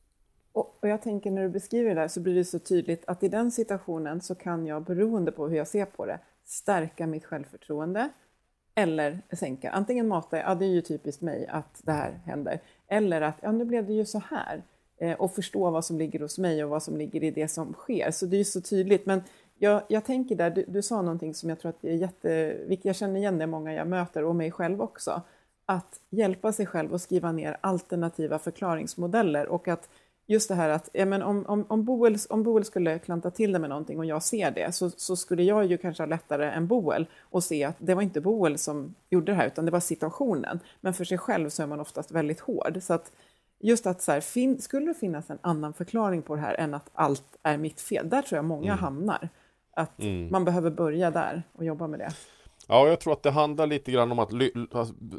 [0.52, 3.22] Och, och jag tänker när du beskriver det där så blir det så tydligt att
[3.22, 7.24] i den situationen så kan jag beroende på hur jag ser på det stärka mitt
[7.24, 8.08] självförtroende
[8.74, 9.70] eller sänka.
[9.70, 13.52] Antingen mata, ja det är ju typiskt mig att det här händer, eller att ja
[13.52, 14.62] nu blev det ju så här
[15.02, 17.72] Eh, och förstå vad som ligger hos mig och vad som ligger i det som
[17.72, 18.10] sker.
[18.10, 19.06] Så det är ju så tydligt.
[19.06, 19.22] Men
[19.58, 22.96] jag, jag tänker där, du, du, sa någonting som jag tror att är jätteviktigt, jag
[22.96, 25.22] känner igen det många jag möter och mig själv också,
[25.66, 29.88] att hjälpa sig själv och skriva ner alternativa förklaringsmodeller och att
[30.26, 33.52] just det här att ja, men om, om, om, Boel, om Boel skulle klanta till
[33.52, 36.50] det med någonting och jag ser det så, så skulle jag ju kanske ha lättare
[36.50, 39.70] än Boel och se att det var inte Boel som gjorde det här utan det
[39.70, 40.60] var situationen.
[40.80, 42.78] Men för sig själv så är man oftast väldigt hård.
[42.82, 43.12] Så att
[43.62, 46.90] just att så här, skulle det finnas en annan förklaring på det här än att
[46.94, 48.08] allt är mitt fel?
[48.08, 48.78] Där tror jag många mm.
[48.78, 49.28] hamnar.
[49.76, 50.30] Att mm.
[50.30, 52.12] man behöver börja där och jobba med det.
[52.68, 54.30] Ja, jag tror att det handlar lite grann om att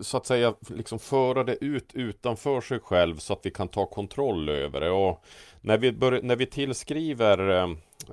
[0.01, 3.85] så att säga liksom föra det ut utanför sig själv så att vi kan ta
[3.85, 4.89] kontroll över det.
[4.89, 5.23] Och
[5.63, 7.49] när vi, bör, när vi tillskriver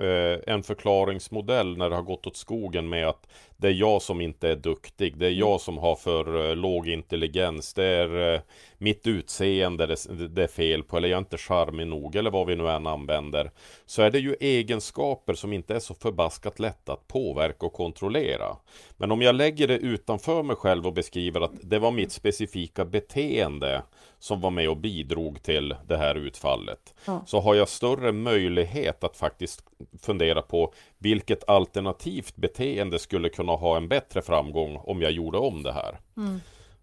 [0.00, 3.26] eh, en förklaringsmodell när det har gått åt skogen med att
[3.56, 6.88] det är jag som inte är duktig, det är jag som har för eh, låg
[6.88, 8.40] intelligens, det är eh,
[8.78, 12.46] mitt utseende det, det, är fel på, eller jag är inte charmig nog, eller vad
[12.46, 13.50] vi nu än använder.
[13.86, 18.56] Så är det ju egenskaper som inte är så förbaskat lätta att påverka och kontrollera.
[18.96, 22.84] Men om jag lägger det utanför mig själv och beskriver att det var mitt specifika
[22.84, 23.82] beteende
[24.20, 26.94] som var med och bidrog till det här utfallet.
[27.04, 27.22] Ja.
[27.26, 29.64] Så har jag större möjlighet att faktiskt
[30.02, 35.62] fundera på vilket alternativt beteende skulle kunna ha en bättre framgång om jag gjorde om
[35.62, 35.98] det här.
[36.16, 36.40] Mm.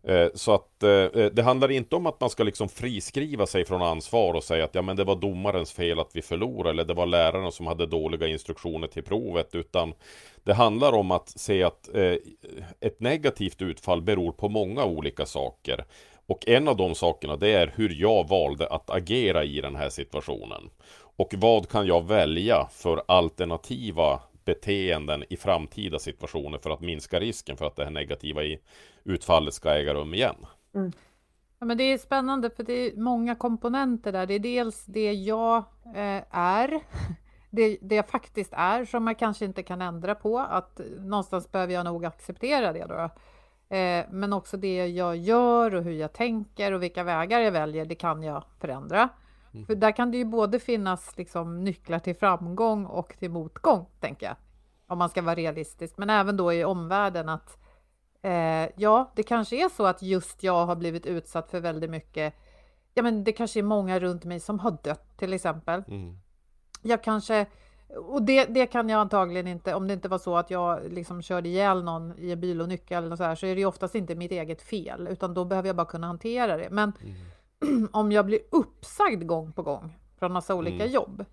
[0.08, 3.66] Eh, så att eh, eh, det handlar inte om att man ska liksom friskriva sig
[3.66, 6.84] från ansvar och säga att ja men det var domarens fel att vi förlorade eller
[6.84, 9.94] det var läraren som hade dåliga instruktioner till provet utan
[10.44, 11.90] det handlar om att se att
[12.80, 15.86] ett negativt utfall beror på många olika saker.
[16.28, 19.90] Och en av de sakerna det är hur jag valde att agera i den här
[19.90, 20.70] situationen.
[21.18, 27.58] Och vad kan jag välja för alternativa beteenden i framtida situationer för att minska risken
[27.58, 28.60] för att det här negativa i
[29.04, 30.46] utfallet ska äga rum igen.
[30.76, 30.92] Mm.
[31.60, 34.26] Ja, men det är spännande för det är många komponenter där.
[34.26, 36.70] Det är dels det jag eh, är,
[37.50, 40.40] det, det jag faktiskt är som man kanske inte kan ändra på.
[40.40, 43.10] Att någonstans behöver jag nog acceptera det då.
[43.70, 47.86] Eh, men också det jag gör och hur jag tänker och vilka vägar jag väljer,
[47.86, 49.10] det kan jag förändra.
[49.54, 49.66] Mm.
[49.66, 54.26] För där kan det ju både finnas liksom nycklar till framgång och till motgång, tänker
[54.26, 54.36] jag.
[54.88, 57.58] Om man ska vara realistisk, men även då i omvärlden att
[58.22, 62.34] eh, ja, det kanske är så att just jag har blivit utsatt för väldigt mycket.
[62.94, 65.84] Ja, men det kanske är många runt mig som har dött till exempel.
[65.88, 66.20] Mm.
[66.82, 67.46] Jag kanske
[67.96, 71.22] och det, det kan jag antagligen inte, om det inte var så att jag liksom
[71.22, 74.16] körde ihjäl någon i en bilolycka eller så här, så är det ju oftast inte
[74.16, 76.68] mitt eget fel, utan då behöver jag bara kunna hantera det.
[76.72, 77.90] Men mm.
[77.94, 80.92] om jag blir uppsagd gång på gång från massa olika mm.
[80.92, 81.26] jobb,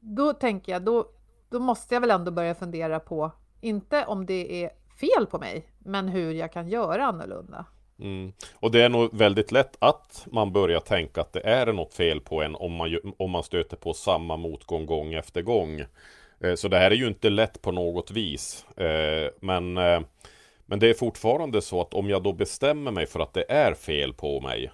[0.00, 1.06] då tänker jag, då,
[1.48, 4.70] då måste jag väl ändå börja fundera på, inte om det är
[5.00, 7.66] fel på mig, men hur jag kan göra annorlunda.
[8.00, 8.32] Mm.
[8.54, 12.20] Och det är nog väldigt lätt att man börjar tänka att det är något fel
[12.20, 15.84] på en om man, om man stöter på samma motgång gång efter gång.
[16.40, 18.66] Eh, så det här är ju inte lätt på något vis.
[18.76, 20.00] Eh, men, eh,
[20.66, 23.74] men det är fortfarande så att om jag då bestämmer mig för att det är
[23.74, 24.70] fel på mig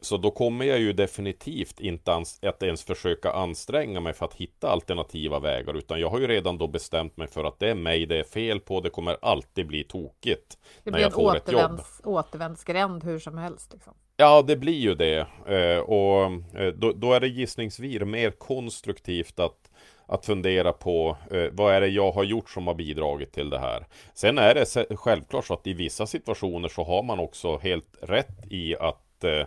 [0.00, 4.68] så då kommer jag ju definitivt inte att ens försöka anstränga mig för att hitta
[4.68, 8.06] alternativa vägar utan jag har ju redan då bestämt mig för att det är mig
[8.06, 8.80] det är fel på.
[8.80, 10.58] Det kommer alltid bli tokigt.
[10.84, 13.72] Det blir en återvänds, återvändsgränd hur som helst.
[13.72, 13.94] Liksom.
[14.16, 15.26] Ja, det blir ju det.
[15.46, 16.22] Eh, och
[16.60, 19.70] eh, då, då är det gissningsvis mer konstruktivt att
[20.08, 23.58] att fundera på eh, vad är det jag har gjort som har bidragit till det
[23.58, 23.86] här.
[24.14, 28.52] Sen är det självklart så att i vissa situationer så har man också helt rätt
[28.52, 29.46] i att eh,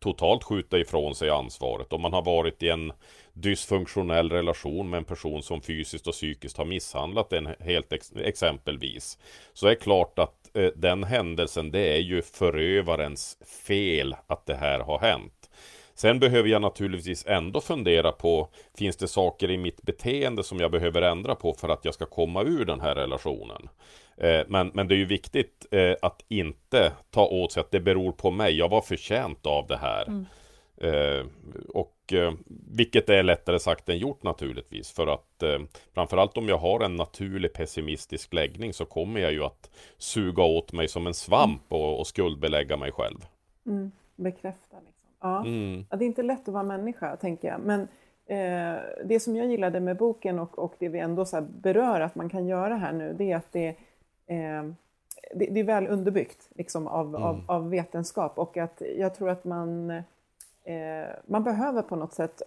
[0.00, 1.92] totalt skjuta ifrån sig ansvaret.
[1.92, 2.92] Om man har varit i en
[3.32, 9.18] dysfunktionell relation med en person som fysiskt och psykiskt har misshandlat en helt ex exempelvis.
[9.52, 13.38] Så är det klart att eh, den händelsen det är ju förövarens
[13.68, 15.50] fel att det här har hänt.
[15.94, 20.70] Sen behöver jag naturligtvis ändå fundera på Finns det saker i mitt beteende som jag
[20.70, 23.68] behöver ändra på för att jag ska komma ur den här relationen?
[24.20, 27.80] Eh, men, men det är ju viktigt eh, att inte ta åt sig att det
[27.80, 28.58] beror på mig.
[28.58, 30.08] Jag var förtjänt av det här.
[30.08, 30.26] Mm.
[30.80, 31.26] Eh,
[31.68, 31.94] och
[32.70, 34.90] vilket är lättare sagt än gjort naturligtvis.
[34.90, 35.42] För att
[35.94, 40.72] framförallt om jag har en naturlig pessimistisk läggning så kommer jag ju att suga åt
[40.72, 43.26] mig som en svamp och, och skuldbelägga mig själv.
[43.66, 43.92] Mm.
[44.16, 45.08] Bekräfta liksom.
[45.20, 45.40] Ja.
[45.40, 45.86] Mm.
[45.90, 45.96] ja.
[45.96, 47.60] Det är inte lätt att vara människa tänker jag.
[47.60, 47.80] Men
[48.26, 52.14] eh, det som jag gillade med boken och, och det vi ändå så berör att
[52.14, 53.74] man kan göra här nu det är att det Eh,
[55.34, 57.22] det, det är väl underbyggt liksom, av, mm.
[57.22, 59.90] av, av, vetenskap och att jag tror att man,
[60.64, 62.42] eh, man behöver på något sätt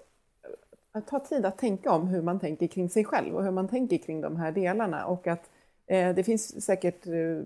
[0.91, 3.67] att ta tid att tänka om hur man tänker kring sig själv och hur man
[3.67, 5.49] tänker kring de här delarna och att
[5.87, 7.43] eh, det finns säkert eh,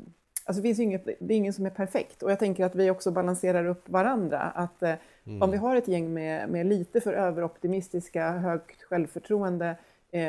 [0.47, 2.89] Alltså det, finns inget, det är ingen som är perfekt och jag tänker att vi
[2.89, 4.39] också balanserar upp varandra.
[4.39, 5.41] Att eh, mm.
[5.41, 9.75] om vi har ett gäng med, med lite för överoptimistiska, högt självförtroende eh,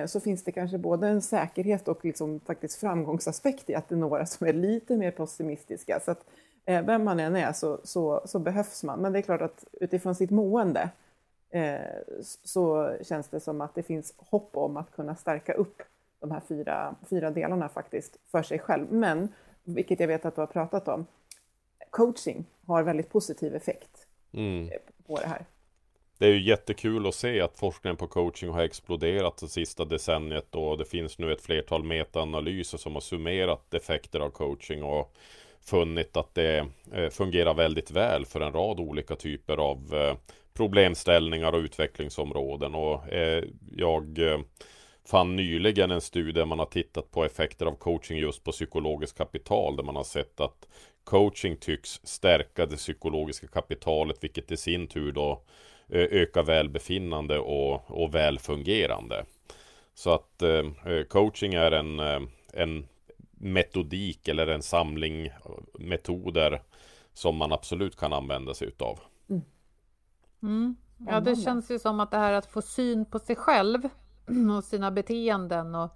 [0.06, 3.98] så finns det kanske både en säkerhet och liksom faktiskt framgångsaspekt i att det är
[3.98, 6.00] några som är lite mer pessimistiska.
[6.00, 6.24] Så att,
[6.64, 9.00] eh, vem man än är så, så, så, behövs man.
[9.00, 10.90] Men det är klart att utifrån sitt mående
[11.50, 11.76] eh,
[12.44, 15.82] så känns det som att det finns hopp om att kunna stärka upp
[16.20, 18.92] de här fyra, fyra delarna faktiskt för sig själv.
[18.92, 19.28] Men
[19.64, 21.06] vilket jag vet att du har pratat om,
[21.90, 24.70] coaching har väldigt positiv effekt mm.
[25.06, 25.44] på det här.
[26.18, 30.54] Det är ju jättekul att se att forskningen på coaching har exploderat det sista decenniet
[30.54, 35.14] och det finns nu ett flertal metaanalyser som har summerat effekter av coaching och
[35.60, 40.16] funnit att det eh, fungerar väldigt väl för en rad olika typer av eh,
[40.54, 42.74] problemställningar och utvecklingsområden.
[42.74, 43.44] Och eh,
[43.76, 44.18] jag
[45.06, 49.18] fann nyligen en studie där man har tittat på effekter av coaching just på psykologiskt
[49.18, 50.68] kapital där man har sett att
[51.04, 55.42] coaching tycks stärka det psykologiska kapitalet vilket i sin tur då
[55.88, 59.24] eh, ökar välbefinnande och, och välfungerande.
[59.94, 62.20] Så att eh, coaching är en, eh,
[62.52, 62.86] en
[63.30, 65.30] metodik eller en samling
[65.78, 66.62] metoder
[67.12, 68.98] som man absolut kan använda sig utav.
[69.28, 69.42] Mm.
[70.42, 70.76] Mm.
[70.98, 73.88] Ja, det känns ju som att det här att få syn på sig själv
[74.56, 75.90] och sina beteenden och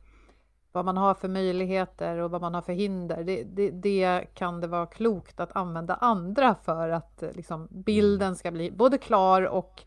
[0.73, 3.25] vad man har för möjligheter och vad man har för hinder.
[3.25, 8.51] Det, det, det kan det vara klokt att använda andra för att liksom, bilden ska
[8.51, 9.83] bli både klar och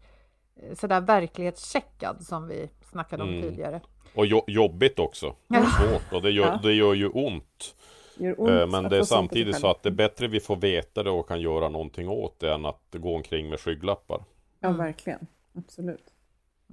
[0.56, 3.42] eh, sådär verklighetscheckad som vi snackade om mm.
[3.42, 3.82] tidigare.
[4.16, 5.28] Och jo jobbigt också.
[5.28, 5.36] Och
[5.80, 6.60] svårt och det gör, ja.
[6.64, 7.76] det gör ju ont.
[8.18, 11.04] Gör ont eh, Men det är samtidigt så att det är bättre vi får veta
[11.04, 14.24] det och kan göra någonting åt det än att gå omkring med skygglappar.
[14.60, 15.28] Ja, verkligen.
[15.58, 16.12] Absolut.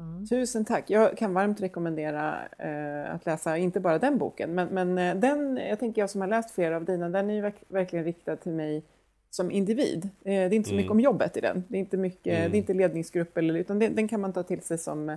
[0.00, 0.26] Mm.
[0.26, 0.90] Tusen tack.
[0.90, 5.56] Jag kan varmt rekommendera eh, att läsa, inte bara den boken, men, men eh, den,
[5.56, 8.36] jag tänker jag som har läst flera av dina, den är ju verk, verkligen riktad
[8.36, 8.82] till mig
[9.30, 10.04] som individ.
[10.04, 10.96] Eh, det är inte så mycket mm.
[10.96, 11.64] om jobbet i den.
[11.68, 12.50] Det är inte, mycket, mm.
[12.50, 15.16] det är inte ledningsgrupp, eller, utan det, den kan man ta till sig som,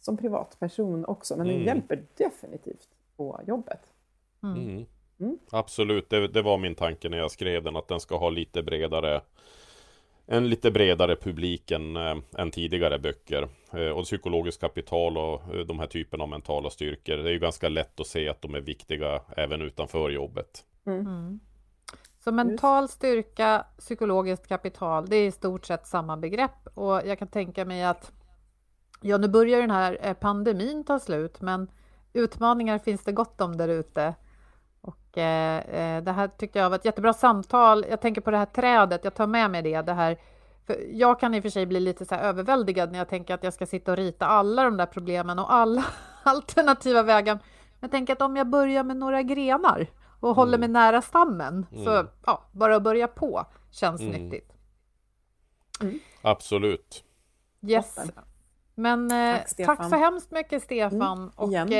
[0.00, 1.66] som privatperson också, men den mm.
[1.66, 3.80] hjälper definitivt på jobbet.
[4.42, 4.86] Mm.
[5.50, 8.62] Absolut, det, det, var min tanke när jag skrev den, att den ska ha lite
[8.62, 9.20] bredare
[10.26, 13.48] en lite bredare publik än, äh, än tidigare böcker.
[13.72, 17.16] Äh, och psykologiskt kapital och äh, de här typerna av mentala styrkor.
[17.16, 20.64] Det är ju ganska lätt att se att de är viktiga även utanför jobbet.
[20.86, 21.00] Mm.
[21.00, 21.40] mm.
[22.24, 26.68] Så mental styrka, psykologiskt kapital, det är i stort sett samma begrepp.
[26.74, 28.12] Och jag kan tänka mig att
[29.00, 31.70] ja, nu börjar den här pandemin ta slut, men
[32.12, 34.14] utmaningar finns det gott om där ute.
[34.86, 37.84] Och eh, eh, det här tyckte jag var ett jättebra samtal.
[37.90, 39.82] Jag tänker på det här trädet, jag tar med mig det.
[39.82, 40.18] det här,
[40.90, 43.54] jag kan i och för sig bli lite så överväldigad när jag tänker att jag
[43.54, 45.84] ska sitta och rita alla de där problemen och alla
[46.22, 47.38] alternativa vägar.
[47.80, 49.86] Jag tänker att om jag börjar med några grenar
[50.20, 50.36] och mm.
[50.36, 51.84] håller mig nära stammen, mm.
[51.84, 54.12] så ja, bara att börja på känns mm.
[54.12, 54.52] nyttigt.
[55.80, 55.98] Mm.
[56.22, 57.04] Absolut.
[57.66, 57.98] Yes.
[58.78, 61.18] Men eh, tack, tack, så hemskt mycket Stefan.
[61.18, 61.72] Mm, och, igen.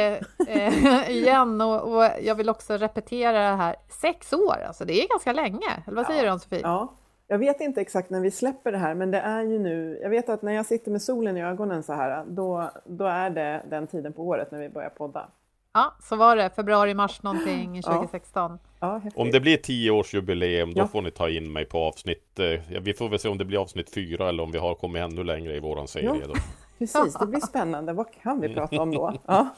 [0.49, 3.77] Eh, igen och, och, jag vill också repetera det här.
[3.89, 5.83] Sex år, alltså det är ganska länge.
[5.87, 6.61] Eller vad säger du Ann-Sofie?
[6.63, 6.93] Ja,
[7.29, 9.99] jag vet inte exakt när vi släpper det här, men det är ju nu.
[10.03, 13.31] Jag vet att när jag sitter med solen i ögonen så här, då, då är
[13.31, 15.29] det den tiden på året när vi börjar podda.
[15.73, 16.51] Ja, så var det.
[16.57, 18.59] Februari, mars någonting 2016.
[18.81, 19.01] Ja.
[19.05, 20.87] Ja, om det blir tioårsjubileum, då ja.
[20.87, 22.39] får ni ta in mig på avsnitt.
[22.39, 25.03] Eh, vi får väl se om det blir avsnitt fyra eller om vi har kommit
[25.03, 26.27] ännu längre i våran serie.
[26.27, 26.35] Då.
[26.79, 27.93] Precis, det blir spännande.
[27.93, 29.12] Vad kan vi prata om då?
[29.27, 29.49] Ja.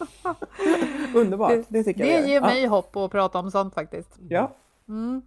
[1.15, 2.23] Underbart, det tycker det jag.
[2.23, 2.69] Det ger mig ja.
[2.69, 4.19] hopp att prata om sånt faktiskt.
[4.29, 4.51] Ja.
[4.89, 5.23] Mm.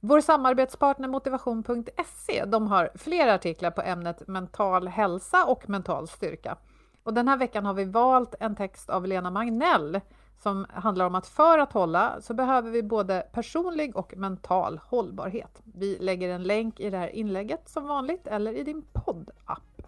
[0.00, 6.56] Vår samarbetspartner motivation.se de har flera artiklar på ämnet mental hälsa och mental styrka.
[7.02, 10.00] Och den här veckan har vi valt en text av Lena Magnell
[10.42, 15.62] som handlar om att för att hålla så behöver vi både personlig och mental hållbarhet.
[15.64, 19.82] Vi lägger en länk i det här inlägget som vanligt eller i din poddapp.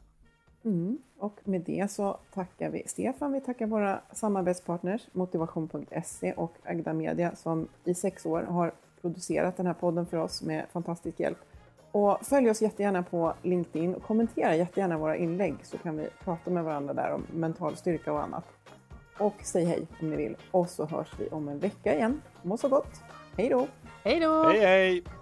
[0.65, 0.99] Mm.
[1.23, 7.35] Och med det så tackar vi Stefan, vi tackar våra samarbetspartners Motivation.se och Agda Media
[7.35, 11.39] som i sex år har producerat den här podden för oss med fantastisk hjälp.
[11.93, 16.51] Och följ oss jättegärna på LinkedIn och kommentera jättegärna våra inlägg så kan vi prata
[16.51, 18.45] med varandra där om mental styrka och annat.
[19.19, 22.23] Och säg hej om ni vill och så hörs vi om en vecka igen.
[22.43, 23.01] Må så gott!
[23.37, 23.67] Hej då!
[24.05, 24.45] Hej då!
[24.45, 25.22] Hej hej!